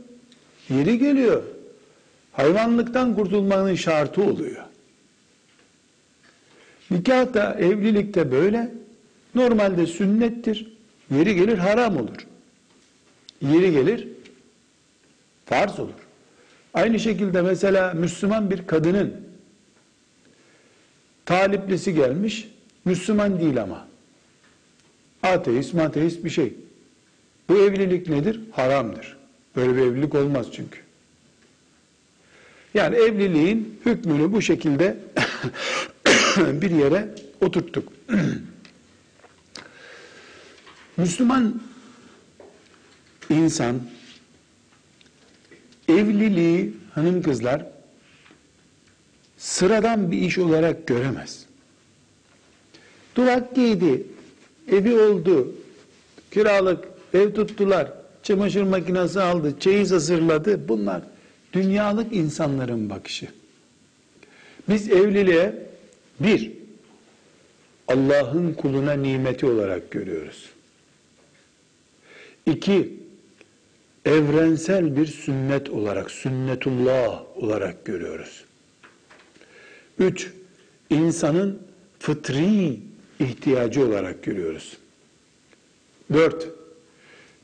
Yeri 0.70 0.98
geliyor 0.98 1.42
hayvanlıktan 2.32 3.14
kurtulmanın 3.14 3.74
şartı 3.74 4.22
oluyor. 4.22 4.64
Nikah 6.90 7.34
da 7.34 7.54
evlilikte 7.54 8.32
böyle. 8.32 8.74
Normalde 9.34 9.86
sünnettir. 9.86 10.72
Yeri 11.10 11.34
gelir 11.34 11.58
haram 11.58 11.96
olur. 11.96 12.26
Yeri 13.42 13.72
gelir 13.72 14.08
farz 15.46 15.80
olur. 15.80 15.92
Aynı 16.74 17.00
şekilde 17.00 17.42
mesela 17.42 17.94
Müslüman 17.94 18.50
bir 18.50 18.66
kadının 18.66 19.14
taliplisi 21.26 21.94
gelmiş, 21.94 22.48
Müslüman 22.84 23.40
değil 23.40 23.62
ama. 23.62 23.88
Ateist, 25.24 25.74
mateist 25.74 26.24
bir 26.24 26.30
şey. 26.30 26.54
Bu 27.48 27.56
evlilik 27.56 28.08
nedir? 28.08 28.40
Haramdır. 28.52 29.16
Böyle 29.56 29.76
bir 29.76 29.82
evlilik 29.82 30.14
olmaz 30.14 30.46
çünkü. 30.52 30.78
Yani 32.74 32.96
evliliğin 32.96 33.80
hükmünü 33.86 34.32
bu 34.32 34.42
şekilde 34.42 34.96
bir 36.36 36.70
yere 36.70 37.08
oturttuk. 37.40 37.92
Müslüman 40.96 41.62
insan 43.30 43.80
evliliği 45.88 46.72
hanım 46.94 47.22
kızlar 47.22 47.66
sıradan 49.38 50.10
bir 50.10 50.18
iş 50.18 50.38
olarak 50.38 50.86
göremez. 50.86 51.44
Durak 53.16 53.54
giydi, 53.54 54.06
evi 54.72 54.98
oldu, 54.98 55.52
kiralık 56.30 56.84
ev 57.14 57.34
tuttular, 57.34 57.92
çamaşır 58.22 58.62
makinesi 58.62 59.20
aldı, 59.20 59.54
çeyiz 59.60 59.92
hazırladı. 59.92 60.68
Bunlar 60.68 61.02
dünyalık 61.52 62.12
insanların 62.12 62.90
bakışı. 62.90 63.28
Biz 64.68 64.90
evliliğe 64.90 65.54
bir, 66.20 66.52
Allah'ın 67.88 68.52
kuluna 68.52 68.92
nimeti 68.92 69.46
olarak 69.46 69.90
görüyoruz. 69.90 70.50
İki, 72.46 72.92
evrensel 74.04 74.96
bir 74.96 75.06
sünnet 75.06 75.70
olarak, 75.70 76.10
sünnetullah 76.10 77.22
olarak 77.36 77.84
görüyoruz. 77.84 78.44
Üç, 79.98 80.30
insanın 80.90 81.62
fıtri 81.98 82.80
ihtiyacı 83.20 83.86
olarak 83.86 84.22
görüyoruz. 84.22 84.76
Dört, 86.12 86.48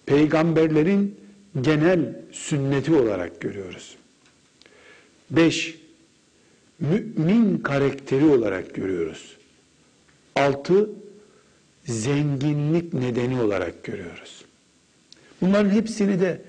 peygamberlerin 0.07 1.17
genel 1.61 2.17
sünneti 2.33 2.95
olarak 2.95 3.41
görüyoruz. 3.41 3.97
Beş, 5.31 5.79
mümin 6.81 7.59
karakteri 7.59 8.25
olarak 8.25 8.75
görüyoruz. 8.75 9.37
Altı, 10.37 10.91
zenginlik 11.85 12.95
nedeni 12.95 13.41
olarak 13.41 13.85
görüyoruz. 13.85 14.45
Bunların 15.41 15.71
hepsini 15.71 16.21
de 16.21 16.41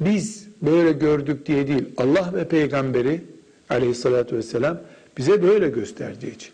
biz 0.00 0.48
böyle 0.62 0.92
gördük 0.92 1.46
diye 1.46 1.68
değil, 1.68 1.84
Allah 1.96 2.32
ve 2.34 2.48
peygamberi 2.48 3.20
aleyhissalatü 3.68 4.36
vesselam 4.36 4.80
bize 5.18 5.42
böyle 5.42 5.68
gösterdiği 5.68 6.34
için 6.34 6.52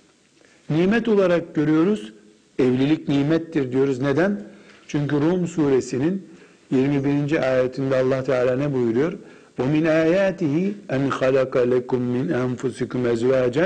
Nimet 0.69 1.07
olarak 1.07 1.55
görüyoruz, 1.55 2.13
evlilik 2.59 3.07
nimettir 3.07 3.71
diyoruz. 3.71 4.01
Neden? 4.01 4.41
Çünkü 4.87 5.15
Rum 5.15 5.47
suresinin 5.47 6.27
21. 6.71 7.51
ayetinde 7.51 7.95
Allah 7.95 8.23
Teala 8.23 8.57
ne 8.57 8.73
buyuruyor? 8.73 9.13
وَمِنْ 9.59 9.85
آيَاتِهِ 10.03 10.55
اَنْ 10.95 11.03
خَلَقَ 11.19 11.53
لَكُمْ 11.73 12.01
مِنْ 12.15 12.25
أَنْفُسِكُمْ 12.43 13.01
أَزْوَاجًا 13.13 13.65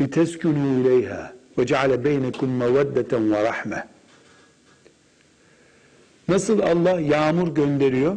لِتَسْكُنُوا 0.00 0.72
إِلَيْهَا 0.80 1.22
وَجَعَلَ 1.56 1.90
بَيْنَكُمْ 2.06 2.48
مَوَدَّةً 2.62 3.12
وَرَحْمَةً 3.32 3.82
Nasıl 6.28 6.60
Allah 6.60 7.00
yağmur 7.00 7.54
gönderiyor? 7.54 8.16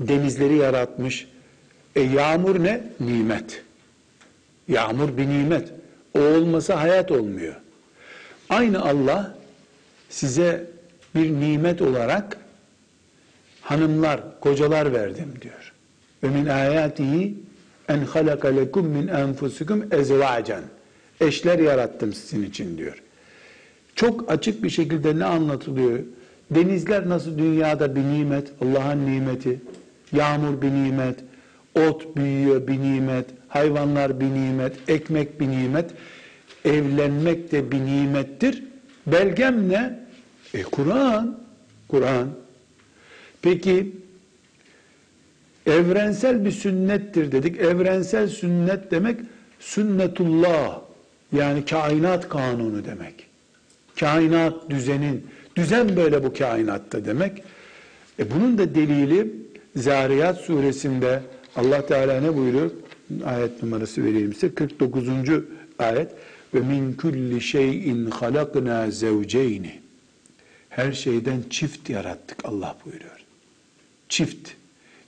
Denizleri 0.00 0.56
yaratmış. 0.56 1.28
E 1.96 2.00
yağmur 2.00 2.64
ne? 2.64 2.84
Nimet. 3.00 3.62
Yağmur 4.68 5.16
bir 5.16 5.28
nimet. 5.28 5.72
O 6.15 6.19
olmasa 6.19 6.81
hayat 6.81 7.11
olmuyor. 7.11 7.55
Aynı 8.49 8.85
Allah 8.85 9.37
size 10.09 10.67
bir 11.15 11.31
nimet 11.31 11.81
olarak 11.81 12.37
hanımlar, 13.61 14.39
kocalar 14.39 14.93
verdim 14.93 15.33
diyor. 15.41 15.73
Ve 16.23 16.29
min 16.29 16.45
ayatihi 16.45 17.35
en 17.89 17.99
halaka 17.99 18.47
lekum 18.47 18.87
min 18.87 19.07
enfusikum 19.07 19.93
ezvacen. 19.93 20.63
Eşler 21.21 21.59
yarattım 21.59 22.13
sizin 22.13 22.43
için 22.43 22.77
diyor. 22.77 23.01
Çok 23.95 24.31
açık 24.31 24.63
bir 24.63 24.69
şekilde 24.69 25.19
ne 25.19 25.25
anlatılıyor? 25.25 25.99
Denizler 26.51 27.09
nasıl 27.09 27.37
dünyada 27.37 27.95
bir 27.95 28.03
nimet, 28.03 28.51
Allah'ın 28.61 29.05
nimeti, 29.05 29.59
yağmur 30.13 30.61
bir 30.61 30.71
nimet, 30.71 31.15
ot 31.75 32.15
büyüyor 32.15 32.67
bir 32.67 32.81
nimet, 32.81 33.25
hayvanlar 33.51 34.19
bir 34.19 34.25
nimet, 34.25 34.89
ekmek 34.89 35.39
bir 35.39 35.47
nimet, 35.47 35.91
evlenmek 36.65 37.51
de 37.51 37.71
bir 37.71 37.79
nimettir. 37.79 38.63
Belgem 39.07 39.69
ne? 39.69 39.99
E 40.53 40.63
Kur'an. 40.63 41.39
Kur'an. 41.87 42.27
Peki 43.41 43.91
evrensel 45.65 46.45
bir 46.45 46.51
sünnettir 46.51 47.31
dedik. 47.31 47.59
Evrensel 47.59 48.27
sünnet 48.27 48.91
demek 48.91 49.19
sünnetullah 49.59 50.81
yani 51.33 51.65
kainat 51.65 52.29
kanunu 52.29 52.85
demek. 52.85 53.27
Kainat 53.99 54.69
düzenin, 54.69 55.27
düzen 55.55 55.95
böyle 55.95 56.23
bu 56.23 56.33
kainatta 56.33 57.05
demek. 57.05 57.43
E 58.19 58.31
bunun 58.31 58.57
da 58.57 58.75
delili 58.75 59.27
Zariyat 59.75 60.37
suresinde 60.37 61.21
Allah 61.55 61.85
Teala 61.85 62.21
ne 62.21 62.37
buyuruyor? 62.37 62.71
Ayet 63.25 63.63
numarası 63.63 64.03
vereyim 64.03 64.33
size. 64.33 64.55
49. 64.55 65.03
ayet. 65.79 66.11
Ve 66.53 66.59
min 66.59 66.93
kulli 66.93 67.41
şeyin 67.41 68.05
halakna 68.05 68.91
zevceyni. 68.91 69.81
Her 70.69 70.91
şeyden 70.91 71.43
çift 71.49 71.89
yarattık 71.89 72.45
Allah 72.45 72.77
buyuruyor 72.85 73.21
çift. 74.11 74.49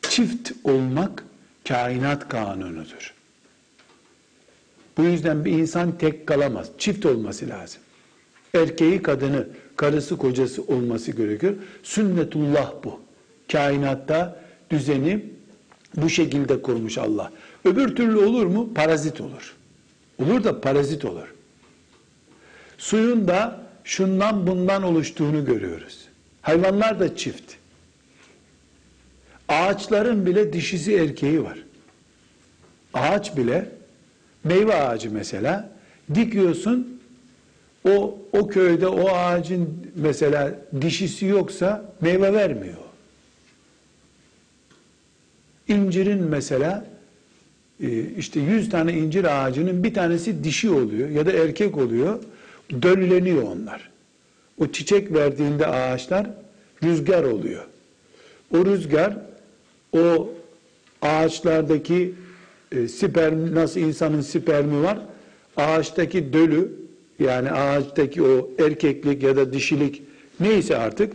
Çift 0.02 0.52
olmak 0.64 1.24
kainat 1.68 2.30
kanunudur. 2.30 3.14
Bu 4.98 5.04
yüzden 5.04 5.46
bir 5.46 5.52
insan 5.52 5.98
tek 5.98 6.28
kalamaz. 6.28 6.70
Çift 6.78 7.06
olması 7.06 7.50
lazım. 7.50 7.82
Erkeği 8.54 9.02
kadını, 9.02 9.48
karısı 9.76 10.18
kocası 10.18 10.64
olması 10.64 11.12
gerekiyor. 11.12 11.54
Sünnetullah 11.84 12.74
bu. 12.84 13.00
Kainatta 13.52 14.44
düzeni 14.70 15.26
bu 15.98 16.10
şekilde 16.10 16.62
kurmuş 16.62 16.98
Allah. 16.98 17.32
Öbür 17.66 17.96
türlü 17.96 18.18
olur 18.18 18.46
mu? 18.46 18.74
Parazit 18.74 19.22
olur. 19.22 19.56
Olur 20.20 20.44
da 20.44 20.62
parazit 20.62 21.06
olur. 21.06 21.34
Suyun 22.78 23.28
da 23.28 23.64
şundan 23.84 24.48
bundan 24.48 24.84
oluştuğunu 24.84 25.46
görüyoruz. 25.46 26.08
Hayvanlar 26.42 27.00
da 27.00 27.16
çift. 27.16 27.54
Ağaçların 29.48 30.26
bile 30.26 30.54
dişisi 30.54 30.96
erkeği 30.96 31.44
var. 31.44 31.58
Ağaç 32.94 33.38
bile 33.38 33.70
meyve 34.44 34.76
ağacı 34.76 35.12
mesela 35.12 35.72
dikiyorsun 36.16 37.02
o 37.88 38.20
o 38.34 38.48
köyde 38.48 38.88
o 38.88 39.10
ağacın 39.10 39.92
mesela 39.96 40.56
dişisi 40.82 41.26
yoksa 41.26 41.94
meyve 42.02 42.34
vermiyor. 42.34 42.78
İncirin 45.68 46.24
mesela 46.24 46.93
işte 48.18 48.40
100 48.40 48.70
tane 48.70 48.94
incir 48.94 49.24
ağacının 49.24 49.84
bir 49.84 49.94
tanesi 49.94 50.44
dişi 50.44 50.70
oluyor 50.70 51.10
ya 51.10 51.26
da 51.26 51.32
erkek 51.32 51.78
oluyor. 51.78 52.20
Dölleniyor 52.82 53.44
onlar. 53.44 53.90
O 54.60 54.68
çiçek 54.68 55.14
verdiğinde 55.14 55.68
ağaçlar 55.68 56.28
rüzgar 56.84 57.24
oluyor. 57.24 57.64
O 58.54 58.66
rüzgar 58.66 59.18
o 59.94 60.30
ağaçlardaki 61.02 62.14
e, 62.72 62.88
sperm 62.88 63.56
nasıl 63.56 63.80
insanın 63.80 64.22
spermi 64.22 64.84
var 64.84 65.00
ağaçtaki 65.58 66.34
dölü 66.34 66.72
yani 67.20 67.52
ağaçtaki 67.52 68.24
o 68.24 68.50
erkeklik 68.60 69.24
ya 69.24 69.36
da 69.36 69.54
dişilik 69.54 70.02
neyse 70.40 70.78
artık 70.78 71.14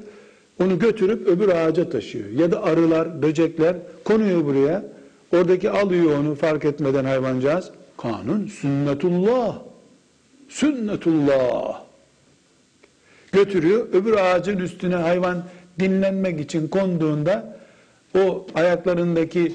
onu 0.63 0.79
götürüp 0.79 1.27
öbür 1.27 1.49
ağaca 1.49 1.91
taşıyor. 1.91 2.31
Ya 2.31 2.53
da 2.53 2.63
arılar, 2.63 3.23
böcekler 3.23 3.77
konuyor 4.05 4.45
buraya. 4.45 4.85
Oradaki 5.33 5.71
alıyor 5.71 6.19
onu 6.19 6.35
fark 6.35 6.65
etmeden 6.65 7.05
hayvancağız. 7.05 7.71
Kanun 7.97 8.47
sünnetullah. 8.47 9.59
Sünnetullah. 10.49 11.83
Götürüyor. 13.33 13.89
Öbür 13.93 14.13
ağacın 14.13 14.59
üstüne 14.59 14.95
hayvan 14.95 15.45
dinlenmek 15.81 16.41
için 16.41 16.69
konduğunda 16.69 17.59
o 18.19 18.47
ayaklarındaki 18.55 19.53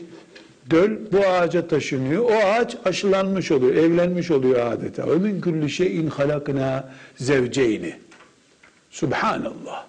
döl 0.71 0.91
bu 1.11 1.19
ağaca 1.27 1.67
taşınıyor. 1.67 2.23
O 2.23 2.33
ağaç 2.33 2.77
aşılanmış 2.85 3.51
oluyor, 3.51 3.75
evlenmiş 3.75 4.31
oluyor 4.31 4.71
adeta. 4.71 5.11
Ve 5.11 5.15
min 5.15 5.41
kulli 5.41 5.69
şeyin 5.69 6.07
halakna 6.07 6.89
zevceyni. 7.17 7.95
Subhanallah. 8.91 9.85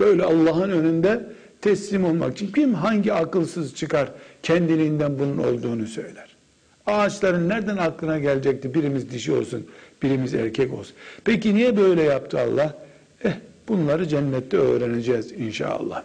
Böyle 0.00 0.24
Allah'ın 0.24 0.70
önünde 0.70 1.26
teslim 1.60 2.04
olmak 2.04 2.32
için 2.32 2.52
kim 2.52 2.74
hangi 2.74 3.12
akılsız 3.12 3.74
çıkar 3.74 4.08
kendiliğinden 4.44 5.18
bunun 5.18 5.38
olduğunu 5.38 5.86
söyler. 5.86 6.36
Ağaçların 6.86 7.48
nereden 7.48 7.76
aklına 7.76 8.18
gelecekti 8.18 8.74
birimiz 8.74 9.10
dişi 9.10 9.32
olsun, 9.32 9.66
birimiz 10.02 10.34
erkek 10.34 10.72
olsun. 10.72 10.96
Peki 11.24 11.54
niye 11.54 11.76
böyle 11.76 12.02
yaptı 12.02 12.40
Allah? 12.40 12.78
Eh 13.24 13.32
bunları 13.68 14.08
cennette 14.08 14.56
öğreneceğiz 14.56 15.32
inşallah. 15.32 16.02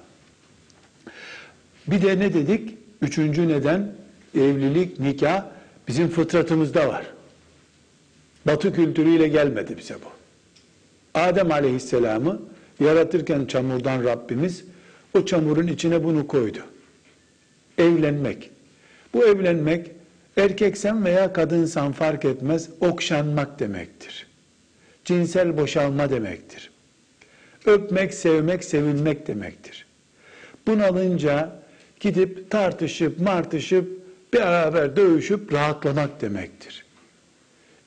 Bir 1.88 2.02
de 2.02 2.20
ne 2.20 2.34
dedik? 2.34 2.78
Üçüncü 3.02 3.48
neden 3.48 3.92
evlilik, 4.36 5.00
nikah 5.00 5.46
bizim 5.88 6.10
fıtratımızda 6.10 6.88
var. 6.88 7.06
Batı 8.48 8.74
kültürüyle 8.74 9.28
gelmedi 9.28 9.78
bize 9.78 9.96
bu. 9.96 10.10
Adem 11.14 11.52
Aleyhisselam'ı 11.52 12.42
yaratırken 12.80 13.46
çamurdan 13.46 14.04
Rabbimiz 14.04 14.64
o 15.18 15.26
çamurun 15.26 15.68
içine 15.68 16.04
bunu 16.04 16.28
koydu. 16.28 16.60
Evlenmek. 17.80 18.52
Bu 19.14 19.26
evlenmek 19.26 19.92
erkeksen 20.38 21.06
veya 21.06 21.34
kadınsan 21.34 21.92
fark 21.92 22.26
etmez 22.26 22.70
okşanmak 22.80 23.60
demektir. 23.60 24.28
Cinsel 25.06 25.58
boşalma 25.58 26.10
demektir. 26.10 26.72
Öpmek, 27.66 28.14
sevmek, 28.14 28.64
sevilmek 28.64 29.28
demektir. 29.28 29.86
Bunalınca 30.68 31.60
gidip 32.00 32.52
tartışıp 32.52 33.20
martışıp 33.20 34.00
beraber 34.34 34.96
dövüşüp 34.96 35.54
rahatlamak 35.54 36.22
demektir. 36.22 36.86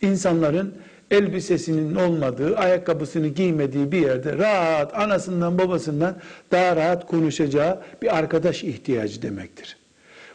İnsanların 0.03 0.75
elbisesinin 1.11 1.95
olmadığı, 1.95 2.57
ayakkabısını 2.57 3.29
giymediği 3.29 3.93
bir 3.93 4.01
yerde 4.01 4.39
rahat 4.39 4.95
anasından 4.95 5.59
babasından 5.59 6.17
daha 6.51 6.77
rahat 6.77 7.07
konuşacağı 7.07 7.83
bir 8.03 8.19
arkadaş 8.19 8.65
ihtiyacı 8.65 9.23
demektir. 9.23 9.82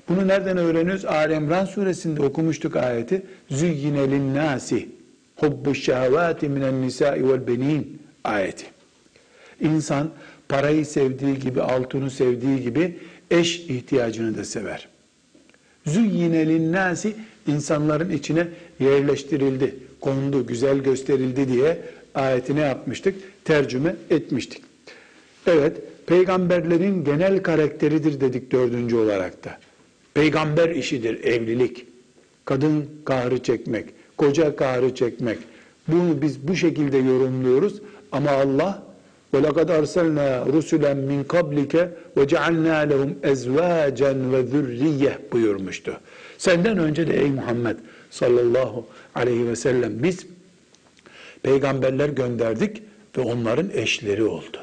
Bunu 0.09 0.27
nereden 0.27 0.57
öğreniyoruz? 0.57 1.05
Ali 1.05 1.33
İmran 1.33 1.65
suresinde 1.65 2.21
okumuştuk 2.21 2.75
ayeti. 2.75 3.21
Züyyine 3.49 4.11
linnâsi 4.11 4.89
hubbu 5.35 5.75
şehvâti 5.75 6.49
minen 6.49 6.81
nisâi 6.81 7.29
vel 7.29 7.47
benin 7.47 8.01
ayeti. 8.23 8.65
İnsan 9.61 10.09
parayı 10.49 10.85
sevdiği 10.85 11.39
gibi, 11.39 11.61
altını 11.61 12.11
sevdiği 12.11 12.61
gibi 12.61 12.97
eş 13.31 13.59
ihtiyacını 13.59 14.37
da 14.37 14.43
sever. 14.43 14.87
Züyyine 15.85 16.47
linnâsi 16.47 17.15
insanların 17.47 18.09
içine 18.09 18.47
yerleştirildi, 18.79 19.75
kondu, 20.01 20.47
güzel 20.47 20.77
gösterildi 20.77 21.47
diye 21.47 21.81
ayetine 22.15 22.59
yapmıştık, 22.61 23.15
tercüme 23.45 23.95
etmiştik. 24.09 24.61
Evet, 25.47 25.77
peygamberlerin 26.07 27.03
genel 27.03 27.43
karakteridir 27.43 28.21
dedik 28.21 28.51
dördüncü 28.51 28.95
olarak 28.95 29.43
da. 29.43 29.57
Peygamber 30.16 30.70
işidir 30.70 31.24
evlilik. 31.24 31.87
Kadın 32.44 32.90
kahrı 33.04 33.42
çekmek, 33.42 33.87
koca 34.16 34.56
kahrı 34.56 34.94
çekmek. 34.94 35.38
Bunu 35.88 36.22
biz 36.22 36.48
bu 36.48 36.56
şekilde 36.56 36.96
yorumluyoruz 36.96 37.82
ama 38.12 38.30
Allah 38.30 38.82
وَلَقَدْ 39.35 39.68
أَرْسَلْنَا 39.80 40.28
رُسُلًا 40.56 40.92
مِنْ 41.11 41.20
قَبْلِكَ 41.35 41.74
وَجَعَلْنَا 42.16 42.76
لَهُمْ 42.90 43.11
اَزْوَاجًا 43.32 44.12
وَذُرِّيَّةً 44.32 45.12
buyurmuştu. 45.32 46.00
Senden 46.38 46.78
önce 46.78 47.06
de 47.06 47.20
ey 47.20 47.30
Muhammed 47.30 47.76
sallallahu 48.11 48.87
aleyhi 49.14 49.48
ve 49.48 49.56
sellem 49.56 50.02
biz 50.02 50.26
peygamberler 51.42 52.08
gönderdik 52.08 52.82
ve 53.18 53.22
onların 53.22 53.70
eşleri 53.74 54.24
oldu. 54.24 54.58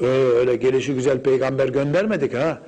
Öyle 0.00 0.56
gelişi 0.56 0.94
güzel 0.94 1.22
peygamber 1.22 1.68
göndermedik 1.68 2.34
ha. 2.34 2.62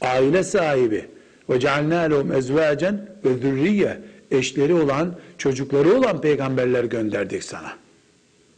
Aile 0.00 0.42
sahibi. 0.42 1.06
ve 1.49 1.59
cealnâ 1.59 1.99
lehum 2.01 2.31
ezvâcen 2.31 3.09
ve 3.25 3.37
zürriye. 3.37 3.97
Eşleri 4.31 4.73
olan, 4.73 5.15
çocukları 5.37 5.93
olan 5.93 6.21
peygamberler 6.21 6.83
gönderdik 6.83 7.43
sana. 7.43 7.73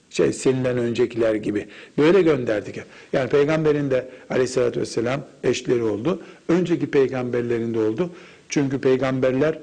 Şey 0.10 0.34
seninden 0.34 0.77
öncekiler 0.77 1.36
gibi. 1.36 1.67
Böyle 1.97 2.21
gönderdik. 2.21 2.75
Yani 3.13 3.30
peygamberin 3.30 3.91
de 3.91 4.08
aleyhissalatü 4.30 4.80
vesselam 4.82 5.21
eşleri 5.43 5.84
oldu. 5.84 6.21
Önceki 6.47 6.91
peygamberlerin 6.91 7.73
de 7.73 7.80
oldu. 7.80 8.10
Çünkü 8.49 8.82
peygamberler 8.82 9.60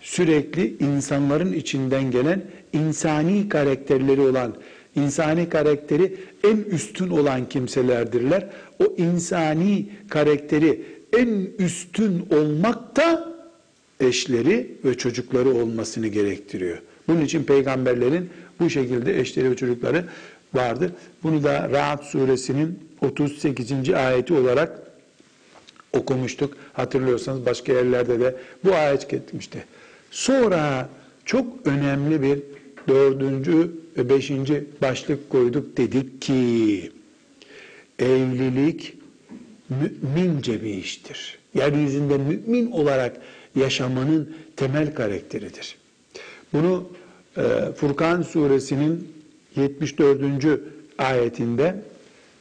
sürekli 0.00 0.76
insanların 0.80 1.52
içinden 1.52 2.10
gelen 2.10 2.42
insani 2.72 3.48
karakterleri 3.48 4.20
olan, 4.20 4.54
insani 4.96 5.48
karakteri 5.48 6.16
en 6.44 6.56
üstün 6.56 7.08
olan 7.08 7.48
kimselerdirler. 7.48 8.46
O 8.84 8.94
insani 8.96 9.88
karakteri 10.08 10.82
en 11.16 11.48
üstün 11.58 12.26
olmak 12.30 12.96
da 12.96 13.34
eşleri 14.00 14.76
ve 14.84 14.98
çocukları 14.98 15.54
olmasını 15.54 16.06
gerektiriyor. 16.06 16.78
Bunun 17.08 17.20
için 17.20 17.44
peygamberlerin 17.44 18.30
bu 18.60 18.70
şekilde 18.70 19.20
eşleri 19.20 19.50
ve 19.50 19.56
çocukları 19.56 20.04
vardı. 20.54 20.92
Bunu 21.22 21.44
da 21.44 21.70
Ra'd 21.70 22.02
suresinin 22.02 22.78
38. 23.00 23.90
ayeti 23.90 24.34
olarak 24.34 24.82
okumuştuk. 25.92 26.56
Hatırlıyorsanız 26.72 27.46
başka 27.46 27.72
yerlerde 27.72 28.20
de 28.20 28.36
bu 28.64 28.74
ayet 28.74 29.10
gitmişti. 29.10 29.64
Sonra 30.10 30.88
çok 31.24 31.46
önemli 31.66 32.22
bir 32.22 32.38
dördüncü 32.88 33.70
ve 33.96 34.08
beşinci 34.08 34.64
başlık 34.82 35.30
koyduk. 35.30 35.76
Dedik 35.76 36.22
ki 36.22 36.92
evlilik 37.98 38.97
mümince 39.70 40.62
bir 40.62 40.74
iştir. 40.74 41.38
Yeryüzünde 41.54 42.18
mümin 42.18 42.70
olarak 42.70 43.16
yaşamanın 43.56 44.36
temel 44.56 44.94
karakteridir. 44.94 45.76
Bunu 46.52 46.88
e, 47.36 47.42
Furkan 47.76 48.22
suresinin 48.22 49.12
74. 49.56 50.20
ayetinde 50.98 51.74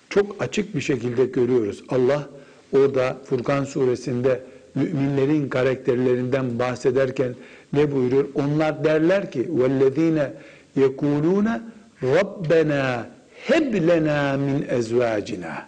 çok 0.09 0.35
açık 0.39 0.75
bir 0.75 0.81
şekilde 0.81 1.25
görüyoruz. 1.25 1.83
Allah 1.89 2.29
orada 2.71 3.17
Furkan 3.25 3.63
suresinde 3.63 4.43
müminlerin 4.75 5.49
karakterlerinden 5.49 6.59
bahsederken 6.59 7.35
ne 7.73 7.91
buyuruyor? 7.91 8.25
Onlar 8.35 8.83
derler 8.83 9.31
ki 9.31 9.47
vellezine 9.49 10.33
yekuluna 10.75 11.63
rabbena 12.03 13.09
heb 13.33 13.87
lena 13.87 14.37
min 14.37 14.65
ezvacina 14.69 15.67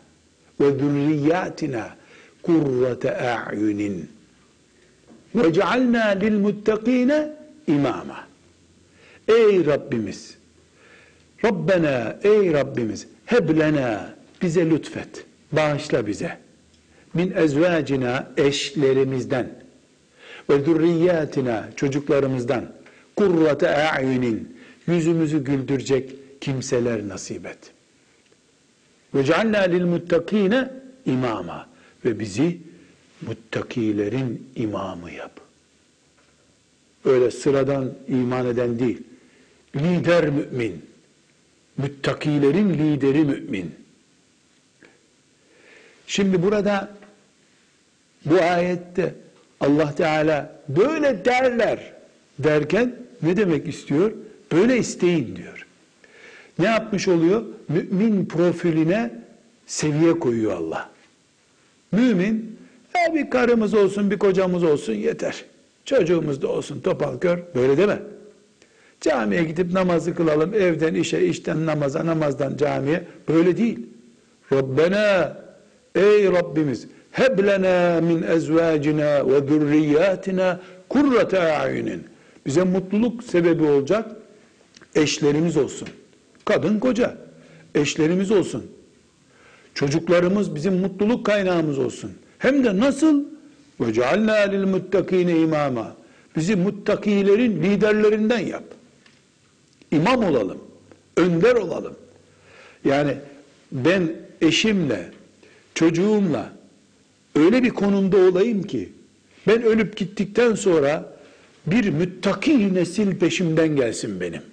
ve 0.60 0.72
zürriyatina 0.72 1.96
kurrate 2.44 3.18
a'yunin. 3.18 4.10
Ve 5.36 5.54
cealna 5.54 6.08
lil 6.08 6.40
muttakine 6.40 7.32
imama. 7.68 8.28
Ey 9.28 9.66
Rabbimiz 9.66 10.38
Rabbena 11.46 12.20
ey 12.24 12.54
Rabbimiz 12.54 13.08
heblena 13.26 14.14
bize 14.42 14.70
lütfet 14.70 15.26
bağışla 15.52 16.08
bize. 16.08 16.38
Min 17.14 17.32
ezvacina 17.32 18.32
eşlerimizden 18.38 19.50
ve 20.50 20.64
zürriyatina 20.64 21.70
çocuklarımızdan 21.76 22.66
kurrate 23.16 23.70
a'yunin 23.70 24.58
yüzümüzü 24.88 25.44
güldürecek 25.44 26.16
kimseler 26.42 27.08
nasip 27.08 27.46
et.'' 27.46 27.79
Ve 29.16 29.24
cealna 29.24 29.60
lil 29.60 29.86
muttakine 29.86 30.72
imama 31.06 31.70
ve 32.06 32.20
bizi 32.20 32.58
muttakilerin 33.22 34.50
imamı 34.56 35.12
yap. 35.12 35.40
Öyle 37.06 37.32
sıradan 37.32 37.94
iman 38.08 38.46
eden 38.46 38.80
değil. 38.80 39.02
Lider 39.76 40.30
mümin. 40.30 40.86
Muttakilerin 41.78 42.70
lideri 42.70 43.24
mümin. 43.24 43.76
Şimdi 46.08 46.44
burada 46.44 46.90
bu 48.26 48.36
ayette 48.36 49.16
Allah 49.60 49.96
Teala 49.96 50.62
böyle 50.68 51.26
derler 51.26 51.94
derken 52.40 52.96
ne 53.22 53.38
demek 53.38 53.68
istiyor? 53.68 54.12
Böyle 54.52 54.78
isteyin 54.78 55.36
diyor. 55.36 55.59
Ne 56.60 56.66
yapmış 56.66 57.08
oluyor? 57.08 57.44
Mümin 57.70 58.26
profiline 58.26 59.12
seviye 59.66 60.20
koyuyor 60.20 60.52
Allah. 60.52 60.90
Mümin 61.92 62.60
E 63.10 63.14
bir 63.14 63.30
karımız 63.30 63.74
olsun, 63.74 64.12
bir 64.12 64.20
kocamız 64.20 64.64
olsun 64.64 64.94
yeter. 64.94 65.46
Çocuğumuz 65.86 66.42
da 66.42 66.48
olsun 66.48 66.82
topal 66.82 67.20
kör. 67.20 67.40
Böyle 67.56 67.78
deme. 67.78 68.00
Camiye 69.02 69.44
gidip 69.44 69.74
namazı 69.74 70.16
kılalım. 70.16 70.54
Evden 70.54 70.96
işe, 70.96 71.22
işten 71.22 71.66
namaza, 71.66 72.06
namazdan 72.06 72.58
camiye. 72.58 73.04
Böyle 73.28 73.58
değil. 73.58 73.80
Rabbena 74.54 75.38
ey 75.96 76.26
Rabbimiz 76.26 76.88
heb 77.12 77.40
lena 77.40 78.02
min 78.02 78.24
ezvacina 78.24 79.28
ve 79.28 79.48
zürriyatina 79.48 80.60
kurrate 80.90 81.40
a'yunin. 81.40 82.04
Bize 82.46 82.64
mutluluk 82.64 83.24
sebebi 83.24 83.64
olacak 83.64 84.12
eşlerimiz 84.96 85.58
olsun. 85.58 85.88
Kadın 86.50 86.80
koca 86.80 87.18
eşlerimiz 87.76 88.32
olsun. 88.32 88.72
Çocuklarımız 89.74 90.56
bizim 90.56 90.74
mutluluk 90.74 91.26
kaynağımız 91.26 91.80
olsun. 91.80 92.12
Hem 92.38 92.64
de 92.64 92.78
nasıl? 92.78 93.24
Lil 93.82 94.66
muttakine 94.66 95.40
imama. 95.40 95.96
Bizi 96.36 96.56
muttakilerin 96.56 97.64
liderlerinden 97.64 98.40
yap. 98.40 98.64
İmam 99.92 100.24
olalım. 100.24 100.58
Önder 101.18 101.56
olalım. 101.56 101.96
Yani 102.86 103.18
ben 103.72 104.12
eşimle, 104.42 105.12
çocuğumla 105.76 106.54
öyle 107.36 107.64
bir 107.64 107.70
konumda 107.70 108.18
olayım 108.18 108.64
ki 108.64 108.90
ben 109.48 109.64
ölüp 109.64 109.98
gittikten 109.98 110.56
sonra 110.56 111.14
bir 111.68 111.90
müttaki 111.90 112.74
nesil 112.74 113.20
peşimden 113.20 113.76
gelsin 113.76 114.20
benim. 114.20 114.49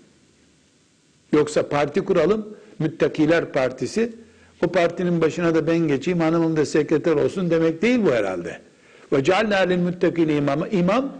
Yoksa 1.37 1.68
parti 1.68 2.01
kuralım, 2.01 2.49
Müttakiler 2.79 3.53
Partisi, 3.53 4.12
o 4.64 4.72
partinin 4.72 5.20
başına 5.20 5.55
da 5.55 5.66
ben 5.66 5.79
geçeyim, 5.79 6.20
hanımım 6.20 6.57
da 6.57 6.66
sekreter 6.66 7.12
olsun 7.12 7.51
demek 7.51 7.83
değil 7.83 8.01
bu 8.07 8.12
herhalde. 8.12 8.59
Ve 9.12 9.25
cealna 9.25 9.57
lil 9.57 9.79
muttakine 9.79 10.37
imama. 10.37 10.68
İmam 10.68 11.12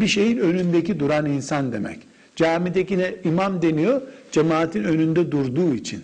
bir 0.00 0.06
şeyin 0.06 0.38
önündeki 0.38 1.00
duran 1.00 1.26
insan 1.26 1.72
demek. 1.72 1.98
Camidekine 2.36 3.14
imam 3.24 3.62
deniyor, 3.62 4.00
cemaatin 4.32 4.84
önünde 4.84 5.32
durduğu 5.32 5.74
için. 5.74 6.02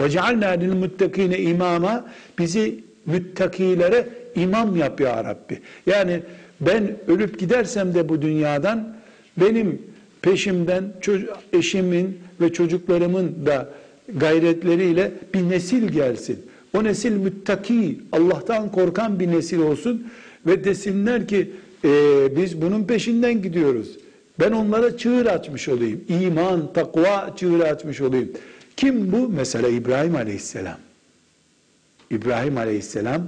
Ve 0.00 0.10
cealna 0.10 0.48
lil 0.48 0.72
muttakine 0.72 1.38
imama 1.38 2.04
bizi 2.38 2.84
müttakilere 3.06 4.08
imam 4.34 4.76
yap 4.76 5.00
ya 5.00 5.24
Rabbi. 5.24 5.60
Yani 5.86 6.22
ben 6.60 6.96
ölüp 7.08 7.38
gidersem 7.38 7.94
de 7.94 8.08
bu 8.08 8.22
dünyadan 8.22 8.96
benim 9.36 9.82
peşimden 10.22 10.84
eşimin 11.52 12.23
ve 12.40 12.52
çocuklarımın 12.52 13.46
da 13.46 13.68
gayretleriyle 14.08 15.12
bir 15.34 15.48
nesil 15.48 15.88
gelsin. 15.88 16.38
O 16.76 16.84
nesil 16.84 17.12
müttaki, 17.12 18.00
Allah'tan 18.12 18.72
korkan 18.72 19.20
bir 19.20 19.30
nesil 19.30 19.58
olsun 19.58 20.06
ve 20.46 20.64
desinler 20.64 21.28
ki 21.28 21.50
e, 21.84 21.88
biz 22.36 22.62
bunun 22.62 22.84
peşinden 22.84 23.42
gidiyoruz. 23.42 23.98
Ben 24.40 24.52
onlara 24.52 24.96
çığır 24.96 25.26
açmış 25.26 25.68
olayım. 25.68 26.04
İman, 26.08 26.72
takva 26.72 27.34
çığır 27.36 27.60
açmış 27.60 28.00
olayım. 28.00 28.32
Kim 28.76 29.12
bu? 29.12 29.28
Mesela 29.28 29.68
İbrahim 29.68 30.16
Aleyhisselam. 30.16 30.78
İbrahim 32.10 32.58
Aleyhisselam 32.58 33.22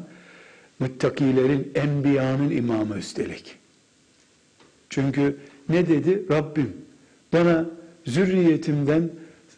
müttakilerin, 0.81 1.73
enbiyanın 1.75 2.51
imamı 2.51 2.97
üstelik. 2.99 3.55
Çünkü 4.91 5.37
ne 5.69 5.89
dedi? 5.89 6.23
Rabbim 6.31 6.73
bana 7.33 7.67
zürriyetimden 8.07 9.11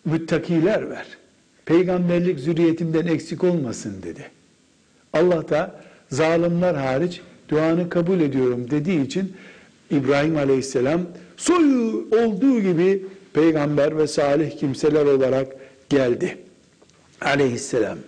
müttakiler 0.04 0.90
ver. 0.90 1.06
Peygamberlik 1.66 2.38
zürriyetimden 2.38 3.06
eksik 3.06 3.44
olmasın 3.44 4.02
dedi. 4.02 4.30
Allah 5.12 5.48
da 5.48 5.80
zalimler 6.10 6.74
hariç 6.74 7.20
duanı 7.48 7.88
kabul 7.88 8.20
ediyorum 8.20 8.70
dediği 8.70 9.06
için 9.06 9.32
İbrahim 9.90 10.36
Aleyhisselam 10.36 11.00
soyu 11.36 12.08
olduğu 12.22 12.60
gibi 12.60 13.02
peygamber 13.32 13.98
ve 13.98 14.06
salih 14.06 14.58
kimseler 14.58 15.06
olarak 15.06 15.46
geldi. 15.88 16.38
Aleyhisselam. 17.20 17.98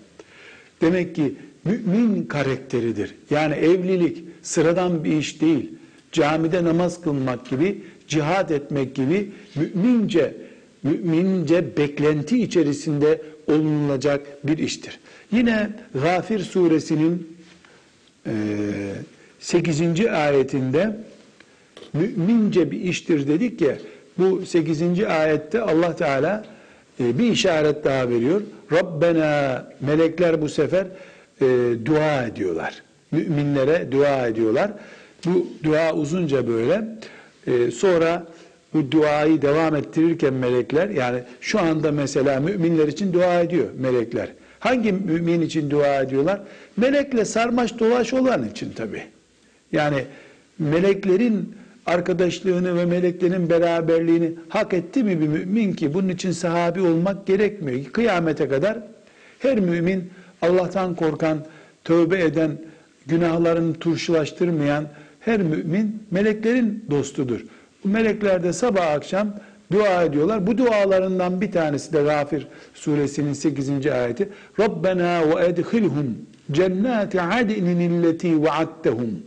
Demek 0.81 1.14
ki 1.14 1.35
mümin 1.64 2.24
karakteridir. 2.24 3.14
Yani 3.31 3.55
evlilik 3.55 4.24
sıradan 4.42 5.05
bir 5.05 5.12
iş 5.12 5.40
değil. 5.40 5.72
Camide 6.12 6.64
namaz 6.64 7.00
kılmak 7.00 7.50
gibi, 7.50 7.83
cihad 8.11 8.51
etmek 8.51 8.94
gibi 8.94 9.31
mümince 9.55 10.35
mümince 10.83 11.77
beklenti 11.77 12.42
içerisinde 12.42 13.23
olunulacak 13.46 14.46
bir 14.46 14.59
iştir. 14.59 14.99
Yine 15.33 15.70
Gafir 15.94 16.40
suresinin 16.40 17.37
8. 19.40 20.07
ayetinde 20.07 20.96
mümince 21.92 22.70
bir 22.70 22.81
iştir 22.81 23.29
dedik 23.29 23.61
ya 23.61 23.77
bu 24.18 24.46
8. 24.46 24.83
ayette 25.05 25.61
Allah 25.61 25.96
Teala 25.96 26.44
bir 26.99 27.33
işaret 27.33 27.85
daha 27.85 28.09
veriyor. 28.09 28.40
Rabbena 28.73 29.66
melekler 29.81 30.42
bu 30.42 30.49
sefer 30.49 30.87
e, 31.40 31.46
dua 31.85 32.23
ediyorlar. 32.23 32.83
Müminlere 33.11 33.92
dua 33.92 34.27
ediyorlar. 34.27 34.70
Bu 35.27 35.46
dua 35.64 35.94
uzunca 35.94 36.49
böyle. 36.49 36.85
E, 37.51 37.71
sonra 37.71 38.27
bu 38.75 38.91
duayı 38.93 39.43
devam 39.43 39.77
ettirirken 39.77 40.35
melekler 40.35 40.89
yani 40.89 41.23
şu 41.41 41.61
anda 41.61 41.93
mesela 41.93 42.41
müminler 42.41 42.89
için 42.89 43.13
dua 43.13 43.41
ediyor 43.41 43.67
melekler. 43.79 44.29
Hangi 44.61 44.93
mümin 44.93 45.41
için 45.41 45.71
dua 45.71 46.01
ediyorlar? 46.01 46.41
Melekle 46.77 47.25
sarmaş 47.25 47.79
dolaş 47.79 48.15
olan 48.15 48.49
için 48.49 48.73
tabi. 48.73 49.03
Yani 49.73 50.05
meleklerin 50.59 51.55
arkadaşlığını 51.87 52.77
ve 52.77 52.85
meleklerin 52.85 53.51
beraberliğini 53.51 54.33
hak 54.49 54.75
etti 54.75 55.05
mi 55.05 55.21
bir 55.21 55.29
mümin 55.29 55.73
ki 55.73 55.95
bunun 55.95 56.09
için 56.09 56.33
sahabi 56.33 56.81
olmak 56.81 57.27
gerekmiyor. 57.27 57.85
Kıyamete 57.85 58.49
kadar 58.49 58.79
her 59.39 59.61
mümin 59.61 60.11
Allah'tan 60.43 60.95
korkan, 60.95 61.47
tövbe 61.85 62.21
eden, 62.21 62.59
günahlarını 63.07 63.75
turşulaştırmayan 63.75 64.89
her 65.20 65.40
mümin 65.42 66.02
meleklerin 66.11 66.85
dostudur. 66.90 67.44
Bu 67.85 67.88
melekler 67.88 68.42
de 68.42 68.52
sabah 68.52 68.87
akşam 68.87 69.35
dua 69.72 70.02
ediyorlar. 70.02 70.46
Bu 70.46 70.59
dualarından 70.59 71.40
bir 71.40 71.52
tanesi 71.52 71.92
de 71.92 72.02
Gafir 72.02 72.46
suresinin 72.74 73.33
8. 73.33 73.87
ayeti. 73.87 74.28
Rabbena 74.61 75.37
ve 75.37 75.46
edhilhum 75.46 76.18
cennati 76.52 77.20
adnin 77.20 77.80
illeti 77.80 78.42
va'attehum 78.42 79.22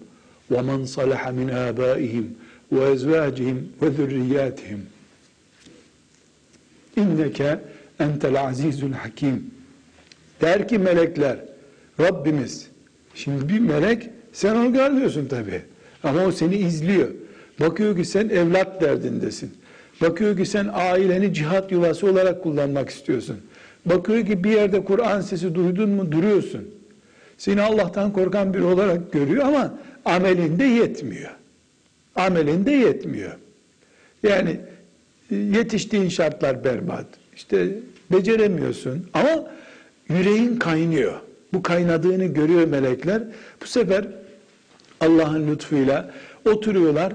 ve 0.52 0.62
men 0.62 0.86
salaha 0.86 1.32
min 1.32 1.48
abaihim 1.48 2.38
ve 2.72 2.92
ezvacihim 2.92 3.70
ve 3.82 3.92
zürriyatihim. 3.92 4.86
İnneke 6.98 7.60
entel 8.00 8.42
azizul 8.42 8.92
hakim. 8.92 9.52
Der 10.42 10.68
ki 10.68 10.78
melekler, 10.80 11.38
Rabbimiz, 12.00 12.68
şimdi 13.16 13.50
bir 13.50 13.60
melek 13.60 14.10
sen 14.34 14.56
onu 14.56 14.74
görmüyorsun 14.74 15.28
tabi. 15.28 15.62
Ama 16.04 16.26
o 16.26 16.32
seni 16.32 16.56
izliyor. 16.56 17.08
Bakıyor 17.60 17.98
ki 17.98 18.06
sen 18.06 18.30
evlat 18.30 18.82
derdindesin. 18.82 19.52
Bakıyor 20.02 20.38
ki 20.38 20.46
sen 20.46 20.70
aileni 20.74 21.34
cihat 21.34 21.72
yuvası 21.72 22.08
olarak 22.08 22.44
kullanmak 22.44 22.90
istiyorsun. 22.90 23.38
Bakıyor 23.86 24.26
ki 24.26 24.44
bir 24.44 24.52
yerde 24.52 24.84
Kur'an 24.84 25.22
sesi 25.22 25.56
duydun 25.56 25.90
mu 25.90 26.12
duruyorsun. 26.12 26.70
Seni 27.38 27.62
Allah'tan 27.62 28.14
korkan 28.14 28.54
biri 28.54 28.64
olarak 28.64 29.12
görüyor 29.12 29.46
ama 29.46 29.74
amelinde 30.06 30.64
yetmiyor. 30.64 31.32
Amelinde 32.16 32.72
yetmiyor. 32.72 33.32
Yani 34.24 34.60
e, 35.32 35.36
yetiştiğin 35.36 36.10
şartlar 36.10 36.64
berbat. 36.64 37.06
İşte 37.36 37.68
beceremiyorsun 38.12 39.10
ama 39.14 39.52
yüreğin 40.10 40.56
kaynıyor. 40.56 41.14
Bu 41.54 41.64
kaynadığını 41.64 42.26
görüyor 42.26 42.68
melekler. 42.68 43.24
Bu 43.62 43.66
sefer 43.66 44.06
Allah'ın 45.04 45.48
lütfuyla 45.48 46.12
oturuyorlar 46.46 47.14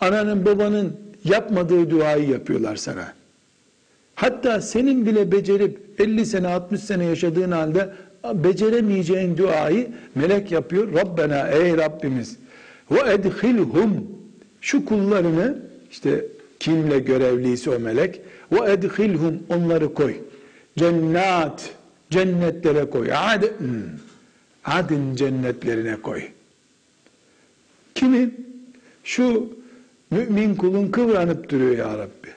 ananın 0.00 0.46
babanın 0.46 0.96
yapmadığı 1.24 1.90
duayı 1.90 2.28
yapıyorlar 2.28 2.76
sana. 2.76 3.12
Hatta 4.14 4.60
senin 4.60 5.06
bile 5.06 5.32
becerip 5.32 5.78
50 5.98 6.26
sene 6.26 6.48
60 6.48 6.80
sene 6.80 7.04
yaşadığın 7.04 7.50
halde 7.50 7.88
beceremeyeceğin 8.34 9.36
duayı 9.36 9.88
melek 10.14 10.52
yapıyor. 10.52 10.94
Rabbena 10.94 11.48
ey 11.48 11.76
Rabbimiz 11.76 12.36
ve 12.90 13.12
edhilhum 13.12 14.06
şu 14.60 14.84
kullarını 14.84 15.58
işte 15.90 16.24
kimle 16.60 16.98
görevliyse 16.98 17.70
o 17.70 17.80
melek 17.80 18.20
ve 18.52 18.72
edhilhum 18.72 19.42
onları 19.48 19.94
koy. 19.94 20.14
Cennat 20.78 21.70
cennetlere 22.10 22.90
koy. 22.90 23.08
Adın 23.14 23.84
adın 24.64 25.14
cennetlerine 25.16 25.96
koy. 26.02 26.22
Kimi? 27.94 28.30
Şu 29.04 29.60
Mümin 30.10 30.54
kulun 30.54 30.88
kıvranıp 30.90 31.50
duruyor 31.50 31.76
ya 31.76 31.98
Rabbi. 31.98 32.30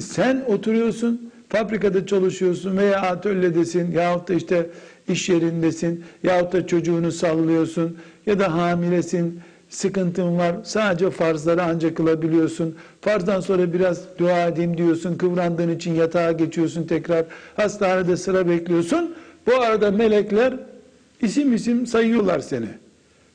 Sen 0.00 0.44
oturuyorsun, 0.48 1.30
fabrikada 1.48 2.06
çalışıyorsun 2.06 2.76
veya 2.76 3.00
atölyedesin 3.00 3.92
yahut 3.92 4.28
da 4.28 4.34
işte 4.34 4.66
iş 5.08 5.28
yerindesin 5.28 6.04
yahut 6.22 6.52
da 6.52 6.66
çocuğunu 6.66 7.12
sallıyorsun 7.12 7.98
ya 8.26 8.38
da 8.38 8.54
hamilesin, 8.54 9.40
sıkıntın 9.68 10.38
var. 10.38 10.56
Sadece 10.64 11.10
farzları 11.10 11.62
ancak 11.62 11.96
kılabiliyorsun. 11.96 12.76
Farzdan 13.00 13.40
sonra 13.40 13.72
biraz 13.72 14.18
dua 14.18 14.46
edeyim 14.46 14.78
diyorsun. 14.78 15.16
Kıvrandığın 15.16 15.76
için 15.76 15.94
yatağa 15.94 16.32
geçiyorsun 16.32 16.86
tekrar. 16.86 17.24
Hastanede 17.56 18.16
sıra 18.16 18.48
bekliyorsun. 18.48 19.14
Bu 19.46 19.54
arada 19.54 19.90
melekler 19.90 20.54
isim 21.22 21.54
isim 21.54 21.86
sayıyorlar 21.86 22.40
seni. 22.40 22.68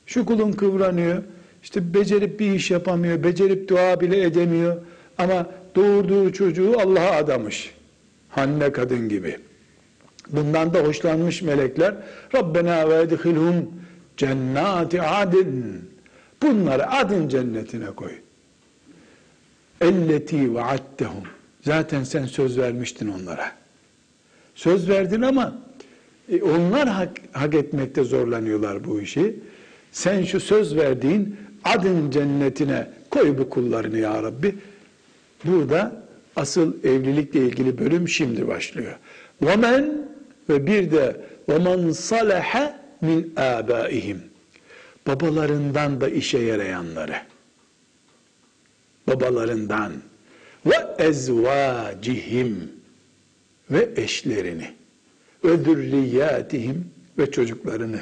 Şu 0.06 0.26
kulun 0.26 0.52
kıvranıyor. 0.52 1.22
İşte 1.62 1.94
becerip 1.94 2.40
bir 2.40 2.52
iş 2.52 2.70
yapamıyor. 2.70 3.22
Becerip 3.22 3.68
dua 3.68 4.00
bile 4.00 4.22
edemiyor. 4.22 4.76
Ama 5.18 5.46
doğurduğu 5.74 6.32
çocuğu 6.32 6.74
Allah'a 6.80 7.16
adamış. 7.16 7.74
Hanne 8.28 8.72
kadın 8.72 9.08
gibi. 9.08 9.38
Bundan 10.30 10.74
da 10.74 10.80
hoşlanmış 10.80 11.42
melekler. 11.42 11.94
Rabbena 12.34 12.88
ve 12.88 13.00
edhilhum 13.00 13.70
cennati 14.16 15.02
adin. 15.02 15.80
Bunları 16.42 16.90
adın 16.90 17.28
cennetine 17.28 17.86
koy. 17.86 18.12
Elleti 19.80 20.54
vaattehum. 20.54 21.24
Zaten 21.62 22.04
sen 22.04 22.26
söz 22.26 22.58
vermiştin 22.58 23.08
onlara. 23.08 23.52
Söz 24.54 24.88
verdin 24.88 25.22
ama 25.22 25.58
e, 26.28 26.42
onlar 26.42 26.88
hak, 26.88 27.10
hak 27.32 27.54
etmekte 27.54 28.04
zorlanıyorlar 28.04 28.84
bu 28.84 29.00
işi 29.00 29.36
Sen 29.93 30.23
şu 30.23 30.39
söz 30.39 30.75
verdiğin 30.75 31.37
adın 31.63 32.11
cennetine 32.11 32.87
koy 33.09 33.37
bu 33.37 33.49
kullarını 33.49 33.97
ya 33.97 34.23
Rabbi. 34.23 34.55
Burada 35.45 36.03
asıl 36.35 36.83
evlilikle 36.83 37.39
ilgili 37.39 37.77
bölüm 37.77 38.07
şimdi 38.07 38.47
başlıyor. 38.47 38.95
وَمَنْ 39.41 39.91
ve 40.49 40.67
bir 40.67 40.91
de 40.91 41.21
وَمَنْ 41.47 41.89
صَلَحَ 41.89 42.73
min 43.01 43.33
abaihim. 43.37 44.21
Babalarından 45.07 46.01
da 46.01 46.09
işe 46.09 46.37
yarayanları. 46.37 47.15
Babalarından 49.07 49.93
ve 50.65 50.75
ezvacihim 50.97 52.71
ve 53.71 53.89
eşlerini 53.95 54.71
ve 55.43 55.57
zürriyatihim 55.57 56.91
ve 57.17 57.31
çocuklarını. 57.31 57.99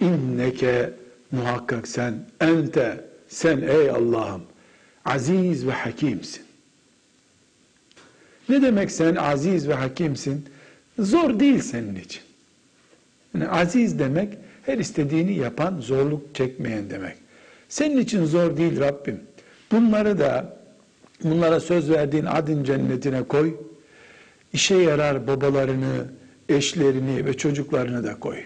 İnneke 0.00 0.90
muhakkak 1.30 1.88
sen 1.88 2.14
ente 2.40 3.04
sen 3.28 3.60
ey 3.60 3.90
Allah'ım 3.90 4.42
aziz 5.04 5.66
ve 5.66 5.72
hakimsin. 5.72 6.42
Ne 8.48 8.62
demek 8.62 8.90
sen 8.90 9.14
aziz 9.14 9.68
ve 9.68 9.74
hakimsin? 9.74 10.44
Zor 10.98 11.40
değil 11.40 11.60
senin 11.60 11.96
için. 11.96 12.22
Yani 13.34 13.48
aziz 13.48 13.98
demek 13.98 14.38
her 14.62 14.78
istediğini 14.78 15.34
yapan, 15.34 15.80
zorluk 15.80 16.34
çekmeyen 16.34 16.90
demek. 16.90 17.16
Senin 17.68 17.98
için 17.98 18.24
zor 18.24 18.56
değil 18.56 18.80
Rabbim. 18.80 19.20
Bunları 19.72 20.18
da 20.18 20.56
bunlara 21.24 21.60
söz 21.60 21.90
verdiğin 21.90 22.24
adın 22.24 22.64
cennetine 22.64 23.22
koy. 23.22 23.54
İşe 24.52 24.74
yarar 24.74 25.26
babalarını, 25.26 26.06
eşlerini 26.48 27.26
ve 27.26 27.36
çocuklarını 27.36 28.04
da 28.04 28.18
koy. 28.18 28.38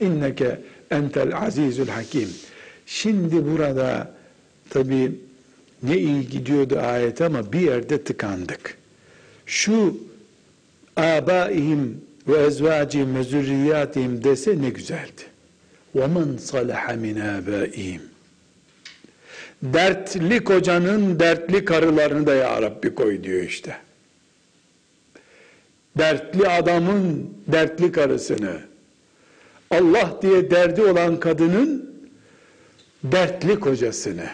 İnneke 0.00 0.60
entel 0.91 1.35
azizül 1.35 1.87
hakim. 1.87 2.29
Şimdi 2.85 3.45
burada 3.45 4.13
tabi 4.69 5.11
ne 5.83 5.97
iyi 5.97 6.29
gidiyordu 6.29 6.79
ayet 6.79 7.21
ama 7.21 7.53
bir 7.53 7.59
yerde 7.59 8.03
tıkandık. 8.03 8.77
Şu 9.45 9.97
abaihim 10.97 12.01
ve 12.27 12.37
ezvacihim 12.37 13.15
ve 13.15 13.23
zürriyatihim 13.23 14.23
dese 14.23 14.61
ne 14.61 14.69
güzeldi. 14.69 15.21
وَمَنْ 15.95 16.37
صَلَحَ 16.37 16.83
مِنْ 17.03 17.17
آبَائِهِمْ 17.39 17.99
Dertli 19.63 20.43
kocanın 20.43 21.19
dertli 21.19 21.65
karılarını 21.65 22.27
da 22.27 22.35
ya 22.35 22.61
Rabbi 22.61 22.95
koy 22.95 23.23
diyor 23.23 23.43
işte. 23.43 23.77
Dertli 25.97 26.47
adamın 26.47 27.33
dertli 27.47 27.91
karısını, 27.91 28.59
Allah 29.72 30.18
diye 30.22 30.50
derdi 30.50 30.82
olan 30.82 31.20
kadının 31.20 31.94
dertli 33.04 33.60
kocasını, 33.60 34.26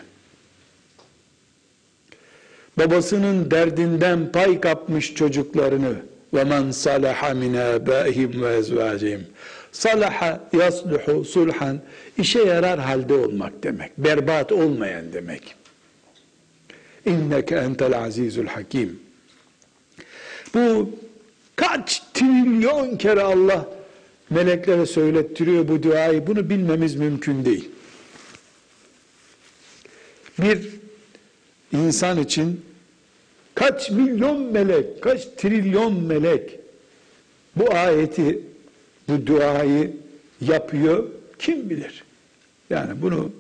babasının 2.79 3.51
derdinden 3.51 4.33
pay 4.33 4.61
kapmış 4.61 5.15
çocuklarını 5.15 5.95
ve 6.35 6.45
men 6.45 6.71
salaha 6.71 7.35
min 7.35 7.55
abaihim 7.55 8.43
ve 8.43 8.57
ezvacihim. 8.57 9.27
Salaha 9.73 10.41
yasluhu 10.53 11.25
sulhan 11.25 11.81
işe 12.19 12.43
yarar 12.43 12.81
halde 12.81 13.15
olmak 13.15 13.63
demek 13.63 13.99
berbat 13.99 14.53
olmayan 14.53 15.13
demek. 15.13 15.55
İnneke 17.07 17.55
entel 17.57 17.99
azizul 17.99 18.47
hakim. 18.47 19.01
Bu 20.55 20.91
kaç 21.57 22.03
trilyon 22.15 22.97
kere 22.97 23.23
Allah 23.23 23.78
meleklere 24.31 24.87
söylettiriyor 24.87 25.69
bu 25.69 25.83
duayı 25.83 26.27
bunu 26.27 26.51
bilmemiz 26.51 26.95
mümkün 26.95 27.45
değil 27.45 27.71
bir 30.39 30.69
insan 31.73 32.19
için 32.19 32.61
kaç 33.55 33.91
milyon 33.91 34.53
melek, 34.53 35.03
kaç 35.03 35.27
trilyon 35.37 36.03
melek 36.03 36.61
bu 37.57 37.75
ayeti, 37.75 38.41
bu 39.09 39.27
duayı 39.27 39.97
yapıyor 40.41 41.09
kim 41.39 41.71
bilir. 41.71 42.05
Yani 42.71 43.03
bunu 43.03 43.33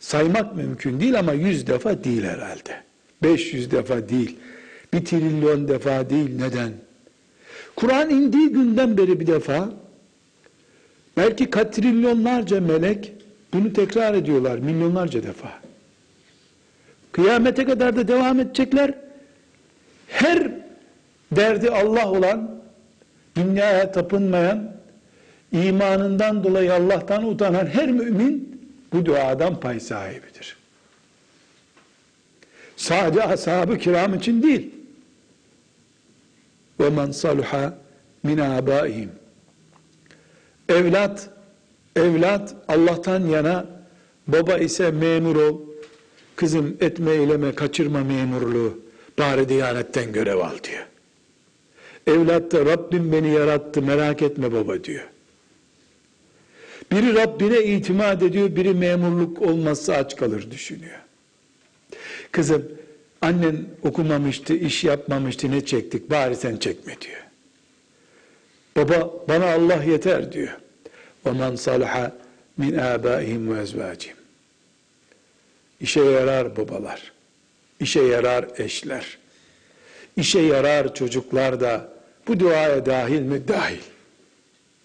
saymak 0.00 0.56
mümkün 0.56 1.00
değil 1.00 1.18
ama 1.18 1.32
yüz 1.32 1.66
defa 1.66 2.04
değil 2.04 2.22
herhalde. 2.22 2.82
Beş 3.22 3.54
yüz 3.54 3.70
defa 3.70 4.08
değil. 4.08 4.36
Bir 4.92 5.04
trilyon 5.04 5.68
defa 5.68 6.10
değil. 6.10 6.30
Neden? 6.38 6.72
Kur'an 7.76 8.10
indiği 8.10 8.48
günden 8.48 8.96
beri 8.96 9.20
bir 9.20 9.26
defa 9.26 9.70
belki 11.17 11.49
katrilyonlarca 11.49 12.61
melek 12.61 13.13
bunu 13.53 13.73
tekrar 13.73 14.13
ediyorlar 14.13 14.57
milyonlarca 14.57 15.23
defa. 15.23 15.49
Kıyamete 17.11 17.65
kadar 17.65 17.95
da 17.95 18.07
devam 18.07 18.39
edecekler. 18.39 18.93
Her 20.07 20.51
derdi 21.31 21.69
Allah 21.71 22.11
olan, 22.11 22.61
dünyaya 23.35 23.91
tapınmayan, 23.91 24.71
imanından 25.51 26.43
dolayı 26.43 26.73
Allah'tan 26.73 27.29
utanan 27.29 27.65
her 27.65 27.91
mümin 27.91 28.61
bu 28.93 29.05
duadan 29.05 29.59
pay 29.59 29.79
sahibidir. 29.79 30.57
Sadece 32.77 33.23
ashab-ı 33.23 33.77
kiram 33.77 34.13
için 34.13 34.43
değil. 34.43 34.71
وَمَنْ 36.79 37.09
صَلُحَ 37.23 37.71
مِنْ 38.25 38.39
آبَائِهِمْ 38.59 39.07
Evlat, 40.72 41.30
evlat 41.96 42.54
Allah'tan 42.68 43.26
yana, 43.26 43.66
baba 44.26 44.58
ise 44.58 44.90
memur 44.90 45.36
ol, 45.36 45.60
kızım 46.36 46.76
etme 46.80 47.10
eyleme 47.10 47.54
kaçırma 47.54 48.04
memurluğu, 48.04 48.78
bari 49.18 49.48
diyanetten 49.48 50.12
görev 50.12 50.38
al 50.38 50.54
diyor. 50.64 50.86
Evlat 52.06 52.52
da 52.52 52.66
Rabbim 52.66 53.12
beni 53.12 53.30
yarattı 53.30 53.82
merak 53.82 54.22
etme 54.22 54.52
baba 54.52 54.84
diyor. 54.84 55.08
Biri 56.92 57.14
Rabbine 57.14 57.62
itimat 57.62 58.22
ediyor, 58.22 58.56
biri 58.56 58.74
memurluk 58.74 59.42
olmazsa 59.42 59.94
aç 59.94 60.16
kalır 60.16 60.50
düşünüyor. 60.50 60.98
Kızım 62.32 62.62
annen 63.22 63.56
okumamıştı, 63.82 64.54
iş 64.54 64.84
yapmamıştı 64.84 65.50
ne 65.50 65.64
çektik 65.64 66.10
bari 66.10 66.36
sen 66.36 66.56
çekme 66.56 67.00
diyor. 67.00 67.22
Baba 68.76 69.10
bana 69.28 69.52
Allah 69.52 69.82
yeter 69.82 70.32
diyor 70.32 70.61
ve 71.26 71.32
men 71.32 71.56
salaha 71.56 72.12
min 72.56 72.78
abaihim 72.78 73.58
ve. 73.58 73.64
İşe 75.80 76.00
yarar 76.00 76.56
babalar, 76.56 77.12
işe 77.80 78.02
yarar 78.02 78.46
eşler, 78.58 79.18
işe 80.16 80.40
yarar 80.40 80.94
çocuklar 80.94 81.60
da 81.60 81.92
bu 82.28 82.40
duaya 82.40 82.86
dahil 82.86 83.20
mi? 83.20 83.48
Dahil. 83.48 83.80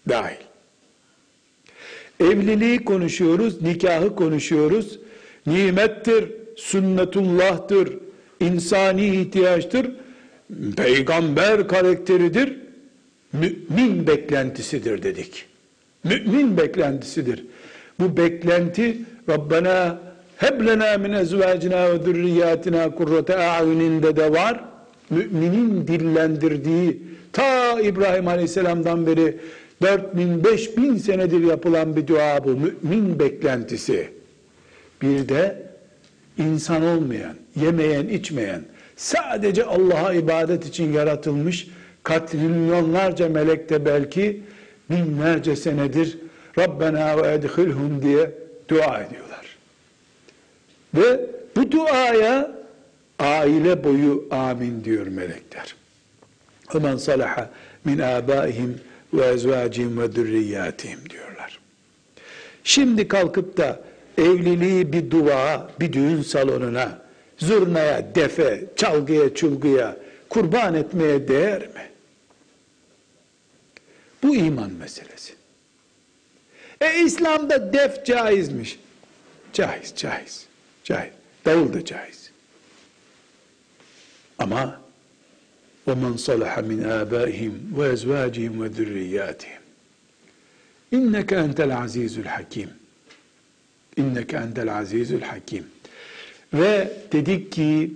Dahil. 0.10 0.38
Evliliği 2.20 2.86
konuşuyoruz, 2.86 3.62
nikahı 3.62 4.16
konuşuyoruz. 4.16 5.00
Nimettir, 5.46 6.32
sünnetullah'tır, 6.56 7.98
insani 8.40 9.22
ihtiyaçtır, 9.22 9.92
peygamber 10.78 11.68
karakteridir, 11.68 12.58
mümin 13.34 14.08
beklentisidir 14.08 15.04
dedik. 15.04 15.46
Mümin 16.10 16.58
beklentisidir. 16.58 17.46
Bu 18.00 18.18
beklenti 18.18 18.98
Rabbena 19.30 20.00
Heblena 20.38 20.98
min 20.98 21.14
ezvacina 21.14 21.94
ve 21.94 22.04
zürriyatina 22.04 22.96
kurrate 22.96 23.38
a'yuninde 23.38 24.16
de 24.16 24.32
var. 24.32 24.64
Müminin 25.10 25.88
dillendirdiği 25.88 27.02
ta 27.34 27.82
İbrahim 27.82 28.28
Aleyhisselam'dan 28.28 29.08
beri 29.08 29.38
4000 29.82 30.44
5000 30.44 30.98
senedir 30.98 31.44
yapılan 31.44 31.96
bir 31.96 32.08
dua 32.08 32.44
bu 32.44 32.50
mümin 32.50 33.20
beklentisi. 33.20 34.10
Bir 35.02 35.30
de 35.30 35.68
insan 36.38 36.84
olmayan, 36.84 37.36
yemeyen, 37.56 38.08
içmeyen, 38.08 38.62
sadece 38.96 39.66
Allah'a 39.66 40.14
ibadet 40.14 40.66
için 40.66 40.94
yaratılmış 40.94 41.68
katrilyonlarca 42.04 43.30
melek 43.30 43.70
de 43.70 43.86
belki 43.86 44.42
binlerce 44.90 45.56
senedir 45.56 46.18
Rabbena 46.58 47.24
ve 47.24 47.34
edhilhum 47.34 48.02
diye 48.02 48.32
dua 48.70 49.00
ediyorlar. 49.00 49.58
Ve 50.94 51.20
bu 51.56 51.72
duaya 51.72 52.52
aile 53.20 53.84
boyu 53.84 54.28
amin 54.32 54.84
diyor 54.84 55.08
melekler. 55.08 55.76
Hemen 56.68 56.98
salaha 56.98 57.50
min 57.86 58.00
abaihim 58.00 58.80
ve 59.14 59.26
ezvacihim 59.26 60.02
ve 60.02 60.08
zürriyatihim 60.08 61.00
diyorlar. 61.10 61.60
Şimdi 62.64 63.08
kalkıp 63.08 63.58
da 63.58 63.80
evliliği 64.18 64.94
bir 64.94 65.12
dua, 65.12 65.70
bir 65.80 65.94
düğün 65.94 66.22
salonuna, 66.22 67.02
zurnaya, 67.38 68.16
defe, 68.16 68.64
çalgıya, 68.76 69.36
çulguya 69.36 69.98
kurban 70.30 70.74
etmeye 70.74 71.28
değer 71.28 71.62
mi? 71.62 71.90
Bu 74.23 74.37
iman 74.37 74.73
meselesi. 74.73 75.35
E 76.81 77.01
İslam'da 77.05 77.73
def 77.73 78.07
caizmiş. 78.07 78.79
Caiz, 79.53 79.93
caiz, 79.97 80.47
caiz. 80.85 81.13
Davul 81.45 81.73
da 81.73 81.85
caiz. 81.85 82.31
Ama 84.39 84.83
وَمَنْ 85.87 86.15
صَلَحَ 86.29 86.53
مِنْ 86.71 86.79
آبَائِهِمْ 87.01 87.55
وَاَزْوَاجِهِمْ 87.77 88.53
وَذُرِّيَّاتِهِمْ 88.63 89.63
اِنَّكَ 90.97 91.31
اَنْتَ 91.45 91.61
الْعَز۪يزُ 91.69 92.15
الْحَك۪يمُ 92.25 92.71
اِنَّكَ 93.99 94.35
اَنْتَ 94.45 94.59
الْعَز۪يزُ 94.67 95.11
الْحَك۪يمُ 95.21 95.65
Ve 96.55 96.93
dedik 97.13 97.53
ki 97.53 97.93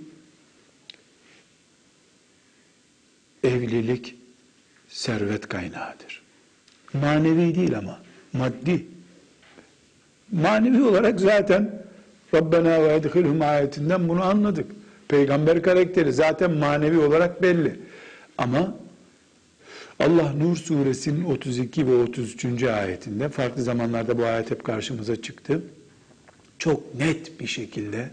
evlilik 3.43 4.15
servet 4.89 5.47
kaynağıdır. 5.49 6.10
Manevi 6.94 7.54
değil 7.54 7.78
ama 7.78 7.98
maddi. 8.32 8.86
Manevi 10.32 10.82
olarak 10.82 11.20
zaten 11.20 11.82
Rabbena 12.34 12.82
ve 12.82 12.94
edhilhum 12.94 13.42
ayetinden 13.42 14.08
bunu 14.08 14.22
anladık. 14.22 14.66
Peygamber 15.08 15.62
karakteri 15.62 16.12
zaten 16.12 16.50
manevi 16.50 16.98
olarak 16.98 17.42
belli. 17.42 17.80
Ama 18.38 18.74
Allah 20.00 20.32
Nur 20.32 20.56
suresinin 20.56 21.24
32 21.24 21.86
ve 21.86 21.94
33. 21.94 22.62
ayetinde 22.62 23.28
farklı 23.28 23.62
zamanlarda 23.62 24.18
bu 24.18 24.24
ayet 24.24 24.50
hep 24.50 24.64
karşımıza 24.64 25.22
çıktı. 25.22 25.62
Çok 26.58 26.94
net 26.94 27.40
bir 27.40 27.46
şekilde 27.46 28.10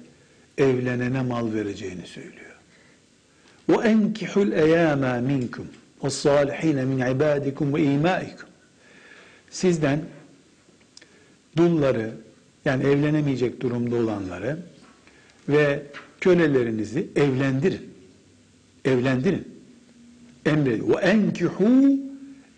evlenene 0.58 1.22
mal 1.22 1.54
vereceğini 1.54 2.06
söylüyor. 2.06 2.56
Ve 3.70 3.76
enkihul 3.88 4.52
eyama 4.52 5.14
minkum 5.14 5.68
ve 6.04 6.10
salihine 6.10 6.86
min. 6.86 7.00
Sizden 9.50 10.00
dulları 11.58 12.12
yani 12.66 12.84
evlenemeyecek 12.84 13.62
durumda 13.62 13.96
olanları 13.96 14.58
ve 15.50 15.84
kölelerinizi 16.22 17.08
evlendirin. 17.16 17.90
Evlendirin. 18.86 19.48
Emre 20.46 20.72
ve 20.72 20.96
enkihu 21.02 22.00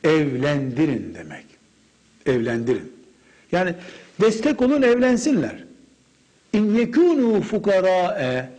evlendirin 0.03 1.13
demek. 1.15 1.45
Evlendirin. 2.25 2.91
Yani 3.51 3.75
destek 4.21 4.61
olun 4.61 4.81
evlensinler. 4.81 5.63
İn 6.53 6.75
yekunu 6.75 7.41
fukara'e 7.41 8.49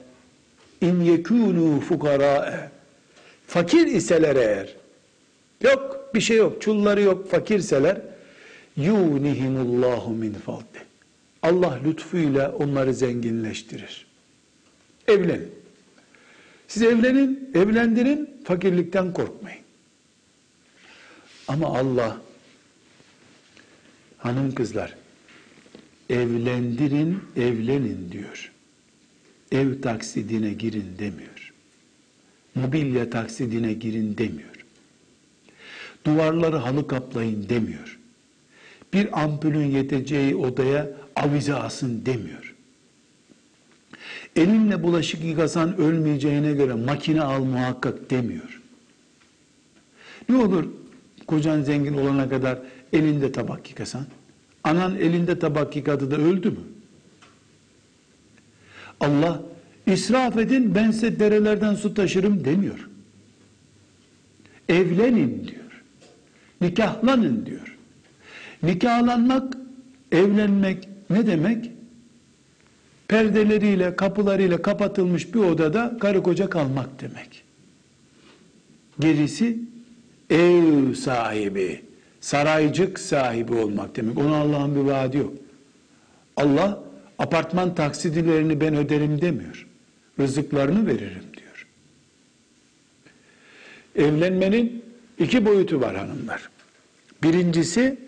in 0.80 1.00
yekunu 1.00 1.80
fukara'e 1.80 2.70
fakir 3.46 3.86
iseler 3.86 4.36
eğer 4.36 4.74
yok 5.60 6.10
bir 6.14 6.20
şey 6.20 6.36
yok 6.36 6.62
çulları 6.62 7.02
yok 7.02 7.30
fakirseler 7.30 8.00
yunihimullahu 8.76 10.10
min 10.10 10.32
fadli 10.32 10.82
Allah 11.42 11.80
lütfuyla 11.84 12.52
onları 12.52 12.94
zenginleştirir. 12.94 14.06
Evlenin. 15.08 15.52
Siz 16.68 16.82
evlenin, 16.82 17.50
evlendirin, 17.54 18.30
fakirlikten 18.44 19.12
korkmayın. 19.12 19.62
Ama 21.48 21.78
Allah 21.78 22.20
hanım 24.18 24.54
kızlar 24.54 24.94
evlendirin, 26.10 27.22
evlenin 27.36 28.12
diyor. 28.12 28.52
Ev 29.52 29.80
taksidine 29.80 30.52
girin 30.52 30.98
demiyor. 30.98 31.52
Mobilya 32.54 33.10
taksidine 33.10 33.72
girin 33.72 34.18
demiyor. 34.18 34.66
Duvarları 36.06 36.56
halı 36.56 36.86
kaplayın 36.86 37.48
demiyor. 37.48 37.98
Bir 38.92 39.22
ampulün 39.22 39.64
yeteceği 39.64 40.36
odaya 40.36 40.90
avize 41.16 41.54
asın 41.54 42.06
demiyor. 42.06 42.54
Elinle 44.36 44.82
bulaşık 44.82 45.24
yıkasan 45.24 45.76
ölmeyeceğine 45.76 46.52
göre 46.52 46.74
makine 46.74 47.22
al 47.22 47.44
muhakkak 47.44 48.10
demiyor. 48.10 48.60
Ne 50.28 50.36
olur 50.36 50.64
kocan 51.26 51.62
zengin 51.62 51.94
olana 51.94 52.28
kadar 52.28 52.58
elinde 52.92 53.32
tabak 53.32 53.70
yıkasan? 53.70 54.06
Anan 54.64 54.96
elinde 54.96 55.38
tabak 55.38 55.76
yıkadı 55.76 56.10
da 56.10 56.16
öldü 56.16 56.50
mü? 56.50 56.60
Allah 59.00 59.42
israf 59.86 60.36
edin 60.36 60.74
ben 60.74 60.90
size 60.90 61.20
derelerden 61.20 61.74
su 61.74 61.94
taşırım 61.94 62.44
demiyor. 62.44 62.88
Evlenin 64.68 65.48
diyor. 65.48 65.82
Nikahlanın 66.60 67.46
diyor. 67.46 67.71
Nikahlanmak, 68.62 69.56
evlenmek 70.12 70.88
ne 71.10 71.26
demek? 71.26 71.72
perdeleriyle, 73.12 73.96
kapılarıyla 73.96 74.62
kapatılmış 74.62 75.34
bir 75.34 75.40
odada 75.40 75.96
karı 76.00 76.22
koca 76.22 76.50
kalmak 76.50 77.00
demek. 77.00 77.44
Gerisi 79.00 79.58
ev 80.30 80.94
sahibi, 80.94 81.82
saraycık 82.20 82.98
sahibi 82.98 83.54
olmak 83.54 83.96
demek. 83.96 84.18
Ona 84.18 84.36
Allah'ın 84.36 84.74
bir 84.74 84.80
vaadi 84.80 85.16
yok. 85.16 85.32
Allah 86.36 86.82
apartman 87.18 87.74
taksidilerini 87.74 88.60
ben 88.60 88.76
öderim 88.76 89.20
demiyor. 89.20 89.66
Rızıklarını 90.20 90.86
veririm 90.86 91.24
diyor. 91.36 91.66
Evlenmenin 94.08 94.84
iki 95.18 95.46
boyutu 95.46 95.80
var 95.80 95.96
hanımlar. 95.96 96.50
Birincisi 97.22 97.98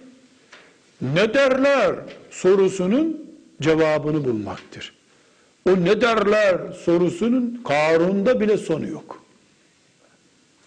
ne 1.02 1.34
derler 1.34 1.96
sorusunun 2.30 3.30
cevabını 3.60 4.24
bulmaktır. 4.24 4.94
O 5.68 5.70
ne 5.84 6.00
derler 6.00 6.72
sorusunun 6.72 7.62
Karun'da 7.64 8.40
bile 8.40 8.56
sonu 8.56 8.88
yok. 8.88 9.24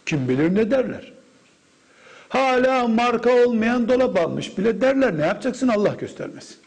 Kim 0.06 0.30
bilir 0.30 0.56
ne 0.56 0.72
derler. 0.72 1.14
Hala 2.30 2.88
marka 2.88 3.46
olmayan 3.46 3.90
dolap 3.90 4.20
almış 4.20 4.58
bile 4.58 4.82
derler. 4.82 5.18
Ne 5.18 5.26
yapacaksın 5.26 5.68
Allah 5.68 5.96
göstermesin. 6.00 6.58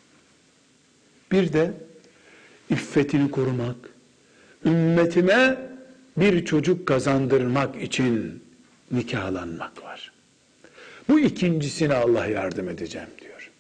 Bir 1.32 1.52
de 1.52 1.72
iffetini 2.70 3.30
korumak, 3.30 3.76
ümmetime 4.64 5.56
bir 6.16 6.44
çocuk 6.44 6.86
kazandırmak 6.86 7.82
için 7.82 8.44
nikahlanmak 8.92 9.82
var. 9.82 10.12
Bu 11.08 11.20
ikincisine 11.20 11.94
Allah 11.94 12.26
yardım 12.26 12.68
edeceğim 12.68 13.08
diyor. 13.20 13.50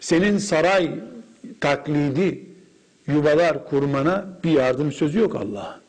Senin 0.00 0.38
saray 0.38 0.90
taklidi 1.60 2.44
yuvalar 3.06 3.68
kurmana 3.68 4.38
bir 4.44 4.50
yardım 4.50 4.92
sözü 4.92 5.18
yok 5.18 5.36
Allah'ın. 5.36 5.80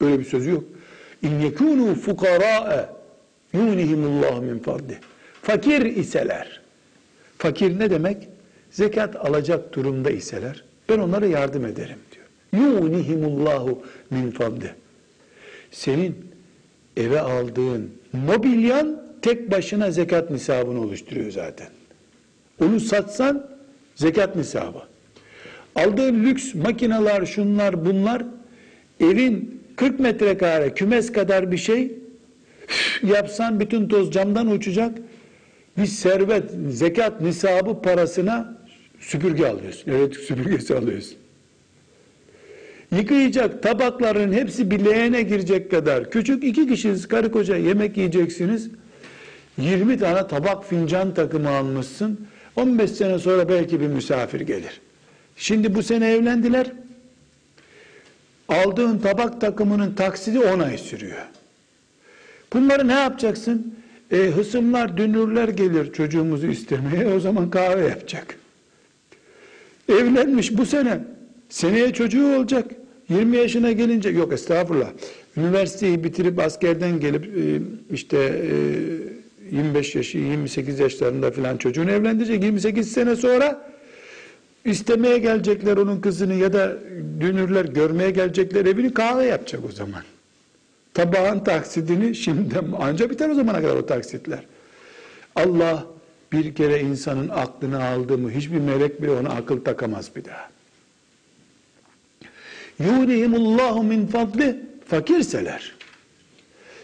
Öyle 0.00 0.18
bir 0.18 0.24
sözü 0.24 0.50
yok. 0.50 0.64
İn 1.22 1.40
yekunu 1.40 1.94
fukara'e 1.94 2.88
yunihimullahu 3.52 4.42
min 4.42 4.58
fadli. 4.58 4.98
Fakir 5.42 5.82
iseler. 5.82 6.60
Fakir 7.38 7.78
ne 7.78 7.90
demek? 7.90 8.28
Zekat 8.70 9.16
alacak 9.16 9.74
durumda 9.74 10.10
iseler 10.10 10.64
ben 10.88 10.98
onlara 10.98 11.26
yardım 11.26 11.66
ederim 11.66 11.98
diyor. 12.12 12.26
Yunihimullahu 12.64 13.82
min 14.10 14.30
fadli. 14.30 14.70
Senin 15.70 16.32
eve 16.96 17.20
aldığın 17.20 17.90
mobilyan 18.12 19.02
tek 19.22 19.50
başına 19.50 19.90
zekat 19.90 20.30
nisabını 20.30 20.80
oluşturuyor 20.80 21.30
zaten. 21.30 21.68
Onu 22.60 22.80
satsan 22.80 23.46
zekat 23.94 24.36
nisabı. 24.36 24.82
Aldığın 25.74 26.24
lüks 26.24 26.54
makineler, 26.54 27.26
şunlar, 27.26 27.86
bunlar 27.86 28.24
evin 29.00 29.62
40 29.76 30.00
metrekare 30.00 30.74
kümes 30.74 31.12
kadar 31.12 31.52
bir 31.52 31.56
şey 31.56 31.92
yapsan 33.02 33.60
bütün 33.60 33.88
toz 33.88 34.12
camdan 34.12 34.50
uçacak. 34.50 34.98
Bir 35.78 35.86
servet, 35.86 36.50
zekat 36.68 37.20
nisabı 37.20 37.82
parasına 37.82 38.58
süpürge 39.00 39.46
alıyorsun. 39.46 39.90
Evet 39.90 40.14
süpürgesi 40.16 40.74
alıyorsun. 40.74 41.16
Yıkayacak 42.96 43.62
tabakların 43.62 44.32
hepsi 44.32 44.70
bir 44.70 44.84
leğene 44.84 45.22
girecek 45.22 45.70
kadar 45.70 46.10
küçük 46.10 46.44
iki 46.44 46.68
kişiniz 46.68 47.08
karı 47.08 47.32
koca 47.32 47.56
yemek 47.56 47.96
yiyeceksiniz. 47.96 48.70
20 49.58 49.98
tane 49.98 50.26
tabak 50.26 50.68
fincan 50.68 51.14
takımı 51.14 51.48
almışsın. 51.48 52.26
15 52.56 52.90
sene 52.90 53.18
sonra 53.18 53.48
belki 53.48 53.80
bir 53.80 53.86
misafir 53.86 54.40
gelir. 54.40 54.80
Şimdi 55.36 55.74
bu 55.74 55.82
sene 55.82 56.12
evlendiler. 56.12 56.72
Aldığın 58.48 58.98
tabak 58.98 59.40
takımının 59.40 59.94
taksidi 59.94 60.40
10 60.40 60.60
ay 60.60 60.78
sürüyor. 60.78 61.26
Bunları 62.52 62.88
ne 62.88 62.92
yapacaksın? 62.92 63.74
E, 64.10 64.16
hısımlar, 64.16 64.96
dünürler 64.96 65.48
gelir 65.48 65.92
çocuğumuzu 65.92 66.46
istemeye. 66.46 67.14
O 67.14 67.20
zaman 67.20 67.50
kahve 67.50 67.88
yapacak. 67.88 68.36
Evlenmiş 69.88 70.58
bu 70.58 70.66
sene. 70.66 71.00
Seneye 71.48 71.92
çocuğu 71.92 72.36
olacak. 72.36 72.70
20 73.08 73.36
yaşına 73.36 73.72
gelince 73.72 74.08
yok 74.08 74.32
estağfurullah. 74.32 74.90
Üniversiteyi 75.36 76.04
bitirip 76.04 76.38
askerden 76.38 77.00
gelip 77.00 77.24
e, 77.24 77.60
işte 77.94 78.42
25 79.52 79.94
yaşı 79.94 80.18
28 80.18 80.78
yaşlarında 80.78 81.30
filan 81.30 81.56
çocuğunu 81.56 81.90
evlendirecek. 81.90 82.42
28 82.42 82.92
sene 82.92 83.16
sonra 83.16 83.72
istemeye 84.64 85.18
gelecekler 85.18 85.76
onun 85.76 86.00
kızını 86.00 86.34
ya 86.34 86.52
da 86.52 86.78
dünürler 87.20 87.64
görmeye 87.64 88.10
gelecekler 88.10 88.66
evini 88.66 88.94
kahve 88.94 89.24
yapacak 89.24 89.60
o 89.68 89.72
zaman. 89.72 90.02
Tabağın 90.94 91.44
taksidini 91.44 92.14
şimdiden 92.14 92.64
anca 92.78 93.10
biter 93.10 93.28
o 93.28 93.34
zamana 93.34 93.60
kadar 93.60 93.76
o 93.76 93.86
taksitler. 93.86 94.40
Allah 95.36 95.86
bir 96.32 96.54
kere 96.54 96.80
insanın 96.80 97.28
aklını 97.28 97.84
aldı 97.84 98.18
mı 98.18 98.30
hiçbir 98.30 98.58
melek 98.58 99.02
bile 99.02 99.10
ona 99.10 99.28
akıl 99.28 99.64
takamaz 99.64 100.10
bir 100.16 100.24
daha. 100.24 100.50
Yunihimullahu 102.78 103.82
min 103.82 104.06
fadli 104.06 104.56
fakirseler. 104.86 105.81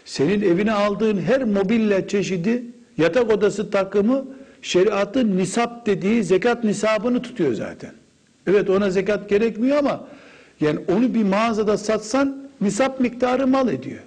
Senin 0.09 0.41
evine 0.41 0.71
aldığın 0.71 1.17
her 1.17 1.43
mobille 1.43 2.07
çeşidi, 2.07 2.63
yatak 2.97 3.31
odası 3.31 3.71
takımı 3.71 4.25
şeriatın 4.61 5.37
nisap 5.37 5.85
dediği 5.85 6.23
zekat 6.23 6.63
nisabını 6.63 7.21
tutuyor 7.21 7.53
zaten. 7.53 7.91
Evet 8.47 8.69
ona 8.69 8.89
zekat 8.89 9.29
gerekmiyor 9.29 9.77
ama 9.77 10.07
yani 10.61 10.79
onu 10.87 11.13
bir 11.13 11.23
mağazada 11.23 11.77
satsan 11.77 12.49
nisap 12.61 12.99
miktarı 12.99 13.47
mal 13.47 13.69
ediyor. 13.69 13.99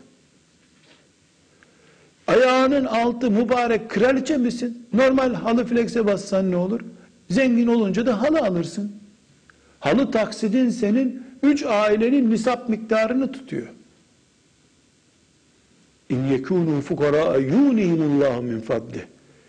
Ayağının 2.26 2.84
altı 2.84 3.30
mübarek 3.30 3.90
kraliçe 3.90 4.36
misin? 4.36 4.86
Normal 4.92 5.34
halı 5.34 5.64
flex'e 5.64 6.06
bassan 6.06 6.50
ne 6.50 6.56
olur? 6.56 6.80
Zengin 7.30 7.66
olunca 7.66 8.06
da 8.06 8.22
halı 8.22 8.40
alırsın. 8.40 8.92
Halı 9.80 10.10
taksidin 10.10 10.70
senin 10.70 11.22
üç 11.42 11.62
ailenin 11.62 12.30
nisap 12.30 12.68
miktarını 12.68 13.32
tutuyor. 13.32 13.68
İn 16.12 16.28
yekûnû 16.28 16.80
fukara 16.80 17.36
yûnihimullahu 17.36 18.42
min 18.42 18.60
fadli. 18.60 19.04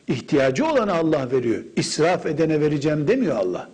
İhtiyacı 0.08 0.66
olana 0.66 0.94
Allah 0.94 1.32
veriyor. 1.32 1.64
İsraf 1.76 2.26
edene 2.26 2.62
vereceğim 2.62 3.08
demiyor 3.08 3.36
Allah. 3.36 3.70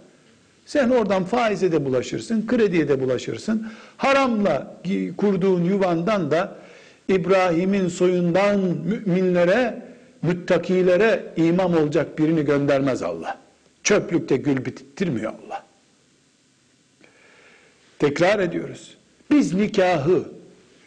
Sen 0.66 0.90
oradan 0.90 1.24
faize 1.24 1.72
de 1.72 1.86
bulaşırsın, 1.86 2.48
krediye 2.48 2.88
de 2.88 3.02
bulaşırsın. 3.02 3.68
Haramla 3.98 4.82
kurduğun 5.18 5.64
yuvandan 5.64 6.32
da 6.32 6.56
İbrahim'in 7.08 7.88
soyundan 7.88 8.60
müminlere, 8.60 9.82
müttakilere 10.22 11.34
imam 11.38 11.74
olacak 11.74 12.20
birini 12.20 12.46
göndermez 12.46 13.04
Allah. 13.04 13.38
Çöplükte 13.84 14.38
gül 14.38 14.66
bitirmiyor 14.66 15.34
Allah. 15.46 15.64
Tekrar 18.00 18.40
ediyoruz. 18.40 18.98
Biz 19.32 19.54
nikahı 19.54 20.39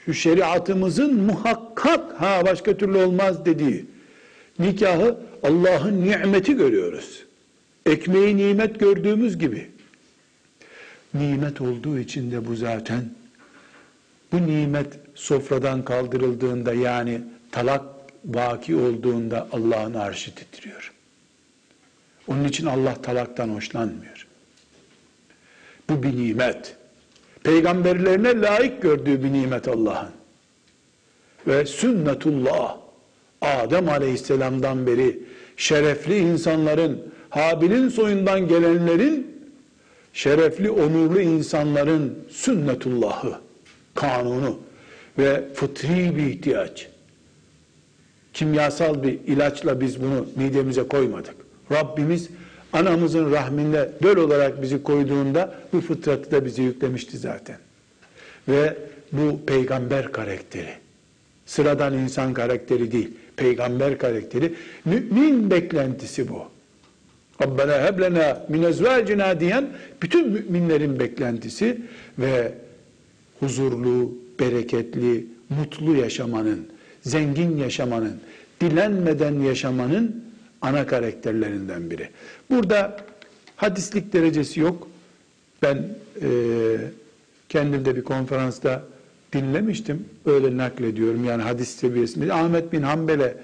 şu 0.04 0.14
şeriatımızın 0.14 1.14
muhakkak 1.14 2.20
ha 2.20 2.42
başka 2.46 2.76
türlü 2.76 2.96
olmaz 2.96 3.44
dediği 3.44 3.86
nikahı 4.58 5.16
Allah'ın 5.42 6.02
nimeti 6.02 6.56
görüyoruz. 6.56 7.24
Ekmeği 7.86 8.36
nimet 8.36 8.80
gördüğümüz 8.80 9.38
gibi. 9.38 9.70
Nimet 11.14 11.60
olduğu 11.60 11.98
için 11.98 12.30
de 12.30 12.46
bu 12.46 12.56
zaten 12.56 13.04
bu 14.32 14.46
nimet 14.46 14.86
sofradan 15.14 15.84
kaldırıldığında 15.84 16.74
yani 16.74 17.20
talak 17.52 17.84
vaki 18.24 18.76
olduğunda 18.76 19.48
Allah'ın 19.52 19.94
arşı 19.94 20.34
titriyor. 20.34 20.92
Onun 22.28 22.44
için 22.44 22.66
Allah 22.66 23.02
talaktan 23.02 23.48
hoşlanmıyor. 23.48 24.26
Bu 25.90 26.02
bir 26.02 26.16
nimet. 26.16 26.76
Peygamberlerine 27.44 28.40
layık 28.40 28.82
gördüğü 28.82 29.22
bir 29.24 29.32
nimet 29.32 29.68
Allah'ın. 29.68 30.10
Ve 31.46 31.66
sünnetullah 31.66 32.76
Adem 33.40 33.88
aleyhisselamdan 33.88 34.86
beri 34.86 35.18
şerefli 35.56 36.18
insanların, 36.18 37.12
Habil'in 37.30 37.88
soyundan 37.88 38.48
gelenlerin, 38.48 39.26
şerefli, 40.12 40.70
onurlu 40.70 41.20
insanların 41.20 42.18
sünnetullahı, 42.30 43.34
kanunu 43.94 44.58
ve 45.18 45.44
fıtri 45.54 46.16
bir 46.16 46.26
ihtiyaç. 46.26 46.88
Kimyasal 48.34 49.02
bir 49.02 49.18
ilaçla 49.26 49.80
biz 49.80 50.02
bunu 50.02 50.26
midemize 50.36 50.82
koymadık. 50.82 51.34
Rabbimiz 51.72 52.28
anamızın 52.72 53.30
rahminde 53.32 53.92
döl 54.02 54.16
olarak 54.16 54.62
bizi 54.62 54.82
koyduğunda 54.82 55.54
bu 55.72 55.80
fıtratı 55.80 56.30
da 56.30 56.44
bize 56.44 56.62
yüklemişti 56.62 57.18
zaten. 57.18 57.56
Ve 58.48 58.76
bu 59.12 59.40
peygamber 59.46 60.12
karakteri. 60.12 60.74
Sıradan 61.46 61.98
insan 61.98 62.34
karakteri 62.34 62.92
değil. 62.92 63.10
Peygamber 63.36 63.98
karakteri. 63.98 64.54
Mümin 64.84 65.50
beklentisi 65.50 66.28
bu. 66.28 66.42
Rabbena 67.42 67.84
heblena 67.84 68.46
min 68.48 68.62
ezvacina 68.62 69.40
diyen 69.40 69.68
bütün 70.02 70.28
müminlerin 70.28 70.98
beklentisi 70.98 71.78
ve 72.18 72.52
huzurlu, 73.40 74.14
bereketli, 74.40 75.26
mutlu 75.48 75.96
yaşamanın, 75.96 76.66
zengin 77.02 77.56
yaşamanın, 77.56 78.20
dilenmeden 78.60 79.40
yaşamanın 79.40 80.24
ana 80.62 80.86
karakterlerinden 80.86 81.90
biri. 81.90 82.08
Burada 82.50 82.96
hadislik 83.56 84.12
derecesi 84.12 84.60
yok. 84.60 84.88
Ben 85.62 85.88
e, 86.22 86.28
kendim 87.48 87.84
de 87.84 87.96
bir 87.96 88.04
konferansta 88.04 88.84
dinlemiştim. 89.32 90.04
Öyle 90.26 90.56
naklediyorum 90.56 91.24
yani 91.24 91.42
hadis 91.42 91.68
seviyesinde. 91.68 92.32
Ahmet 92.32 92.72
bin 92.72 92.82
Hanbel'e 92.82 93.36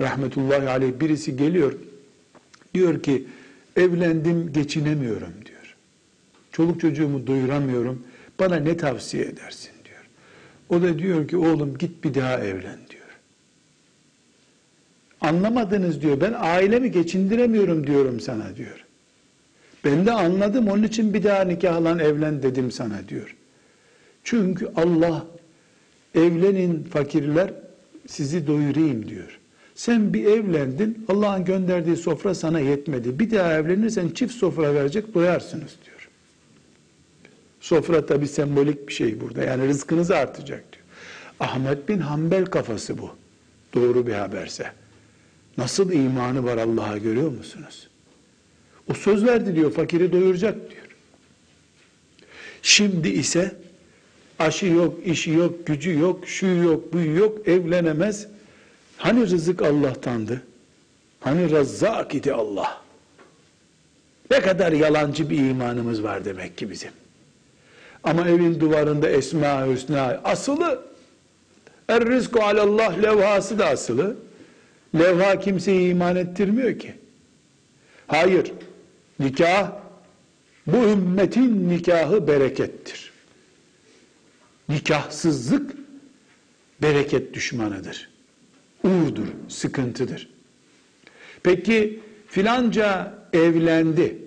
rahmetullahi 0.00 0.68
aleyh 0.68 0.92
birisi 1.00 1.36
geliyor. 1.36 1.72
Diyor 2.74 3.02
ki 3.02 3.24
evlendim 3.76 4.52
geçinemiyorum 4.52 5.32
diyor. 5.46 5.76
Çoluk 6.52 6.80
çocuğumu 6.80 7.26
doyuramıyorum. 7.26 8.02
Bana 8.38 8.56
ne 8.56 8.76
tavsiye 8.76 9.24
edersin 9.24 9.70
diyor. 9.84 10.04
O 10.68 10.82
da 10.82 10.98
diyor 10.98 11.28
ki 11.28 11.36
oğlum 11.36 11.78
git 11.78 12.04
bir 12.04 12.14
daha 12.14 12.38
evlen. 12.38 12.83
Anlamadınız 15.20 16.02
diyor. 16.02 16.20
Ben 16.20 16.34
ailemi 16.36 16.90
geçindiremiyorum 16.90 17.86
diyorum 17.86 18.20
sana 18.20 18.56
diyor. 18.56 18.84
Ben 19.84 20.06
de 20.06 20.12
anladım 20.12 20.68
onun 20.68 20.82
için 20.82 21.14
bir 21.14 21.22
daha 21.22 21.44
nikahlan 21.44 21.98
evlen 21.98 22.42
dedim 22.42 22.72
sana 22.72 23.08
diyor. 23.08 23.36
Çünkü 24.24 24.68
Allah 24.76 25.26
evlenin 26.14 26.84
fakirler 26.84 27.50
sizi 28.06 28.46
doyurayım 28.46 29.08
diyor. 29.08 29.38
Sen 29.74 30.14
bir 30.14 30.24
evlendin 30.24 31.04
Allah'ın 31.08 31.44
gönderdiği 31.44 31.96
sofra 31.96 32.34
sana 32.34 32.60
yetmedi. 32.60 33.18
Bir 33.18 33.30
daha 33.30 33.54
evlenirsen 33.54 34.08
çift 34.08 34.34
sofra 34.34 34.74
verecek 34.74 35.14
doyarsınız 35.14 35.76
diyor. 35.84 36.08
Sofra 37.60 38.06
tabi 38.06 38.28
sembolik 38.28 38.88
bir 38.88 38.92
şey 38.92 39.20
burada. 39.20 39.44
Yani 39.44 39.68
rızkınız 39.68 40.10
artacak 40.10 40.72
diyor. 40.72 40.84
Ahmet 41.40 41.88
bin 41.88 41.98
Hanbel 41.98 42.44
kafası 42.44 42.98
bu. 42.98 43.10
Doğru 43.74 44.06
bir 44.06 44.12
haberse. 44.12 44.72
Nasıl 45.58 45.92
imanı 45.92 46.44
var 46.44 46.58
Allah'a 46.58 46.98
görüyor 46.98 47.30
musunuz? 47.30 47.88
O 48.90 48.94
söz 48.94 49.24
verdi 49.24 49.56
diyor 49.56 49.72
fakiri 49.72 50.12
doyuracak 50.12 50.70
diyor. 50.70 50.84
Şimdi 52.62 53.08
ise 53.08 53.54
aşı 54.38 54.66
yok, 54.66 54.94
işi 55.04 55.30
yok, 55.30 55.66
gücü 55.66 55.98
yok, 55.98 56.28
şu 56.28 56.46
yok, 56.46 56.92
bu 56.92 57.00
yok, 57.00 57.48
evlenemez. 57.48 58.26
Hani 58.96 59.20
rızık 59.30 59.62
Allah'tandı? 59.62 60.42
Hani 61.20 61.50
razzak 61.50 62.14
idi 62.14 62.32
Allah? 62.32 62.82
Ne 64.30 64.40
kadar 64.40 64.72
yalancı 64.72 65.30
bir 65.30 65.38
imanımız 65.38 66.02
var 66.02 66.24
demek 66.24 66.58
ki 66.58 66.70
bizim. 66.70 66.90
Ama 68.04 68.28
evin 68.28 68.60
duvarında 68.60 69.08
Esma 69.10 69.66
Hüsna 69.66 70.20
asılı. 70.24 70.82
Er 71.88 72.06
rizku 72.06 72.42
alallah 72.42 73.02
levhası 73.02 73.58
da 73.58 73.66
asılı. 73.66 74.16
Levha 74.98 75.40
kimseyi 75.40 75.90
iman 75.90 76.16
ettirmiyor 76.16 76.78
ki. 76.78 76.94
Hayır. 78.06 78.52
Nikah 79.20 79.72
bu 80.66 80.76
ümmetin 80.76 81.68
nikahı 81.68 82.26
berekettir. 82.28 83.12
Nikahsızlık 84.68 85.76
bereket 86.82 87.34
düşmanıdır. 87.34 88.10
Uğurdur, 88.84 89.26
sıkıntıdır. 89.48 90.28
Peki 91.42 92.00
filanca 92.28 93.14
evlendi. 93.32 94.18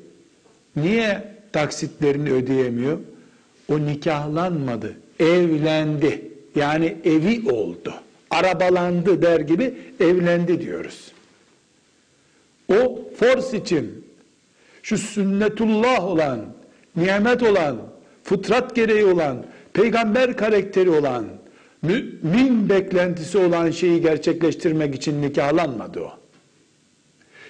Niye 0.75 1.33
taksitlerini 1.53 2.31
ödeyemiyor? 2.31 2.99
O 3.69 3.79
nikahlanmadı, 3.79 4.97
evlendi. 5.19 6.31
Yani 6.55 6.97
evi 7.03 7.51
oldu. 7.51 7.93
Arabalandı 8.29 9.21
der 9.21 9.39
gibi 9.39 9.73
evlendi 9.99 10.61
diyoruz. 10.61 11.11
O 12.73 13.01
force 13.19 13.57
için 13.57 14.05
şu 14.83 14.97
sünnetullah 14.97 16.05
olan, 16.05 16.45
nimet 16.95 17.43
olan, 17.43 17.77
fıtrat 18.23 18.75
gereği 18.75 19.05
olan, 19.05 19.45
peygamber 19.73 20.37
karakteri 20.37 20.89
olan, 20.89 21.25
mümin 21.81 22.69
beklentisi 22.69 23.37
olan 23.37 23.71
şeyi 23.71 24.01
gerçekleştirmek 24.01 24.95
için 24.95 25.21
nikahlanmadı 25.21 25.99
o. 25.99 26.11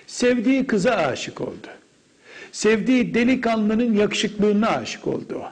Sevdiği 0.08 0.68
kıza 0.68 0.92
aşık 0.92 1.42
oldu. 1.42 1.68
Sevdiği 2.52 3.14
delikanlının 3.14 3.94
yakışıklığına 3.94 4.70
aşık 4.70 5.08
oldu 5.08 5.42
o. 5.42 5.52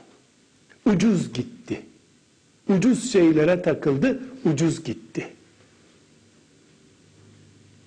Ucuz 0.92 1.34
gitti. 1.34 1.82
Ucuz 2.70 3.12
şeylere 3.12 3.62
takıldı, 3.62 4.20
ucuz 4.46 4.84
gitti. 4.84 5.28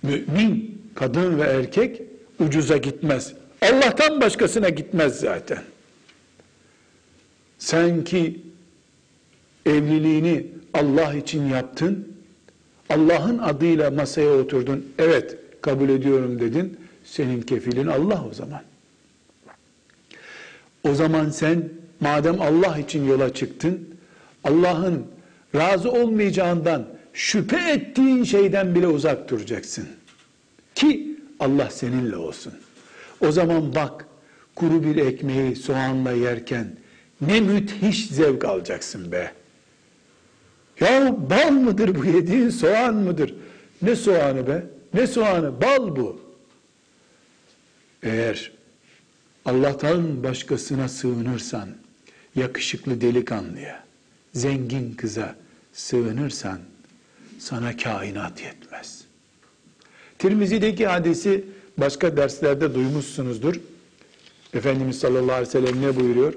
Mümin, 0.03 0.83
kadın 0.95 1.39
ve 1.39 1.43
erkek 1.43 2.03
ucuza 2.41 2.77
gitmez. 2.77 3.33
Allah'tan 3.63 4.21
başkasına 4.21 4.69
gitmez 4.69 5.21
zaten. 5.21 5.63
Sen 7.59 8.05
ki 8.05 8.41
evliliğini 9.67 10.47
Allah 10.75 11.15
için 11.15 11.47
yaptın, 11.47 12.17
Allah'ın 12.91 13.39
adıyla 13.39 13.91
masaya 13.91 14.31
oturdun, 14.31 14.93
evet 14.99 15.37
kabul 15.61 15.89
ediyorum 15.89 16.41
dedin, 16.41 16.79
senin 17.05 17.43
kefilin 17.43 17.87
Allah 17.87 18.25
o 18.31 18.35
zaman. 18.35 18.63
O 20.85 20.95
zaman 20.95 21.31
sen 21.31 21.69
madem 22.01 22.41
Allah 22.41 22.79
için 22.79 23.07
yola 23.09 23.35
çıktın, 23.35 23.98
Allah'ın 24.45 25.07
razı 25.55 25.93
olmayacağından 25.93 26.87
şüphe 27.13 27.71
ettiğin 27.71 28.25
şeyden 28.25 28.75
bile 28.75 28.87
uzak 28.87 29.31
duracaksın. 29.31 29.89
Ki 30.75 31.17
Allah 31.41 31.71
seninle 31.71 32.17
olsun. 32.17 32.53
O 33.21 33.33
zaman 33.33 33.75
bak 33.75 34.07
kuru 34.55 34.83
bir 34.83 34.97
ekmeği 34.97 35.57
soğanla 35.57 36.13
yerken 36.13 36.77
ne 37.21 37.41
müthiş 37.41 38.07
zevk 38.09 38.45
alacaksın 38.45 39.13
be. 39.13 39.33
Ya 40.81 41.17
bal 41.31 41.51
mıdır 41.51 41.95
bu 41.95 42.05
yediğin 42.05 42.51
soğan 42.51 42.95
mıdır? 42.95 43.35
Ne 43.83 43.97
soğanı 43.97 44.47
be? 44.47 44.67
Ne 44.95 45.07
soğanı? 45.07 45.63
Bal 45.63 45.97
bu. 45.97 46.21
Eğer 48.03 48.53
Allah'tan 49.45 50.23
başkasına 50.23 50.89
sığınırsan, 50.89 51.69
yakışıklı 52.37 53.01
delikanlıya, 53.01 53.85
zengin 54.39 54.93
kıza 54.93 55.37
sığınırsan, 55.73 56.59
sana 57.39 57.77
kainat 57.77 58.43
yetmez. 58.43 59.05
Tirmizi'deki 60.19 60.87
hadisi 60.87 61.45
başka 61.79 62.17
derslerde 62.17 62.75
duymuşsunuzdur. 62.75 63.55
Efendimiz 64.55 64.99
sallallahu 64.99 65.33
aleyhi 65.33 65.49
ve 65.49 65.53
sellem 65.53 65.83
ne 65.83 65.97
buyuruyor? 65.97 66.35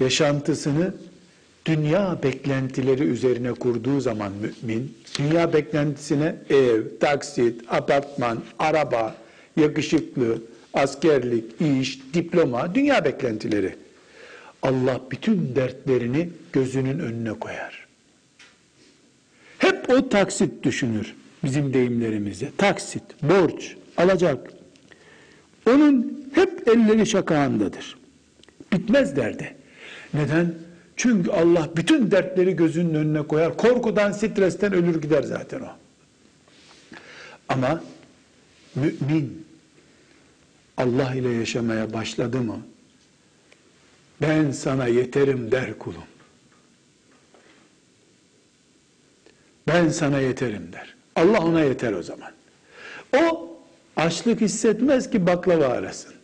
Yaşantısını 0.00 0.94
dünya 1.66 2.18
beklentileri 2.22 3.02
üzerine 3.02 3.52
kurduğu 3.52 4.00
zaman 4.00 4.32
mümin, 4.32 4.96
dünya 5.18 5.52
beklentisine 5.52 6.36
ev, 6.50 6.82
taksit, 7.00 7.60
apartman, 7.68 8.42
araba, 8.58 9.16
yakışıklı, 9.56 10.42
askerlik, 10.74 11.44
iş, 11.60 12.00
diploma, 12.14 12.74
dünya 12.74 13.04
beklentileri. 13.04 13.81
Allah 14.62 15.00
bütün 15.10 15.56
dertlerini 15.56 16.28
gözünün 16.52 16.98
önüne 16.98 17.32
koyar. 17.32 17.86
Hep 19.58 19.90
o 19.90 20.08
taksit 20.08 20.62
düşünür 20.62 21.14
bizim 21.44 21.74
deyimlerimizde. 21.74 22.50
Taksit, 22.58 23.02
borç, 23.22 23.76
alacak. 23.96 24.50
Onun 25.68 26.24
hep 26.34 26.68
elleri 26.68 27.06
şakağındadır. 27.06 27.98
Bitmez 28.72 29.16
derdi. 29.16 29.54
Neden? 30.14 30.54
Çünkü 30.96 31.30
Allah 31.30 31.68
bütün 31.76 32.10
dertleri 32.10 32.56
gözünün 32.56 32.94
önüne 32.94 33.22
koyar. 33.22 33.56
Korkudan, 33.56 34.12
stresten 34.12 34.72
ölür 34.72 35.02
gider 35.02 35.22
zaten 35.22 35.60
o. 35.60 35.68
Ama 37.48 37.82
mümin 38.74 39.46
Allah 40.76 41.14
ile 41.14 41.28
yaşamaya 41.28 41.92
başladı 41.92 42.40
mı? 42.40 42.60
Ben 44.22 44.50
sana 44.50 44.86
yeterim 44.86 45.52
der 45.52 45.78
kulum. 45.78 46.02
Ben 49.68 49.88
sana 49.88 50.20
yeterim 50.20 50.72
der. 50.72 50.94
Allah 51.16 51.40
ona 51.40 51.60
yeter 51.60 51.92
o 51.92 52.02
zaman. 52.02 52.30
O 53.16 53.56
açlık 53.96 54.40
hissetmez 54.40 55.10
ki 55.10 55.26
baklava 55.26 55.66
arasın. 55.66 56.14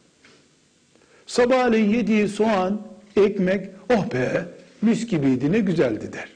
Sabahleyin 1.27 1.91
yediği 1.91 2.29
soğan, 2.29 2.83
ekmek, 3.17 3.71
oh 3.95 4.13
be 4.15 4.45
mis 4.83 5.07
gibiydi 5.07 5.53
ne 5.53 5.59
güzeldi 5.59 6.13
der. 6.13 6.29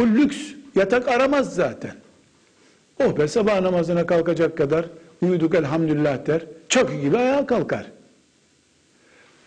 O 0.00 0.02
lüks 0.02 0.36
yatak 0.74 1.08
aramaz 1.08 1.54
zaten. 1.54 1.94
Oh 3.04 3.18
be 3.18 3.28
sabah 3.28 3.60
namazına 3.60 4.06
kalkacak 4.06 4.58
kadar 4.58 4.86
uyuduk 5.22 5.54
elhamdülillah 5.54 6.26
der. 6.26 6.42
Çakı 6.68 6.94
gibi 6.94 7.18
ayağa 7.18 7.46
kalkar. 7.46 7.86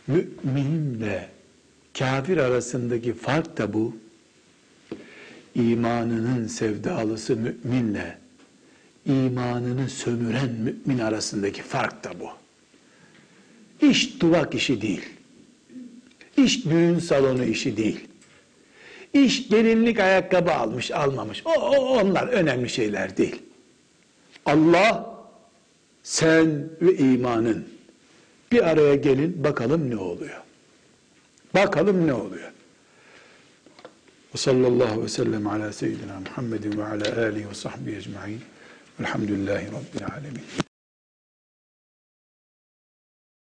Müminle 0.10 1.30
kafir 1.98 2.38
arasındaki 2.38 3.14
fark 3.14 3.58
da 3.58 3.74
bu. 3.74 3.96
İmanının 5.56 6.48
sevdalısı 6.48 7.36
müminle 7.36 8.18
imanını 9.06 9.90
sömüren 9.90 10.50
mümin 10.52 11.00
arasındaki 11.00 11.62
fark 11.62 12.04
da 12.04 12.10
bu. 12.20 12.30
İş 13.88 14.22
duvak 14.22 14.56
işi 14.56 14.82
değil. 14.82 15.10
İş 16.38 16.66
düğün 16.66 17.00
salonu 17.00 17.44
işi 17.44 17.78
değil. 17.78 18.00
İş 19.14 19.50
gelinlik 19.50 20.00
ayakkabı 20.00 20.52
almış 20.52 20.92
almamış. 20.92 21.42
O, 21.46 21.52
o 21.52 22.00
onlar 22.00 22.28
önemli 22.28 22.70
şeyler 22.70 23.18
değil. 23.18 23.42
Allah 24.46 25.16
sen 26.04 26.70
ve 26.82 26.98
imanın 26.98 27.79
bir 28.52 28.64
araya 28.70 28.96
gelin 28.96 29.44
bakalım 29.44 29.90
ne 29.90 29.98
oluyor. 29.98 30.42
Bakalım 31.56 32.08
ne 32.08 32.14
oluyor. 32.14 32.52
Ve 34.34 34.38
sallallahu 34.38 35.04
ve 35.04 35.10
sellem 35.10 35.48
ala 35.48 35.74
seyyidina 35.74 36.20
Muhammedin 36.20 36.78
ve 36.78 36.86
ala 36.86 37.26
alihi 37.26 37.50
ve 37.50 37.54
sahbihi 37.54 37.98
ecma'in. 37.98 38.42
Velhamdülillahi 39.00 39.66
Rabbil 39.66 40.06
alemin. 40.18 40.69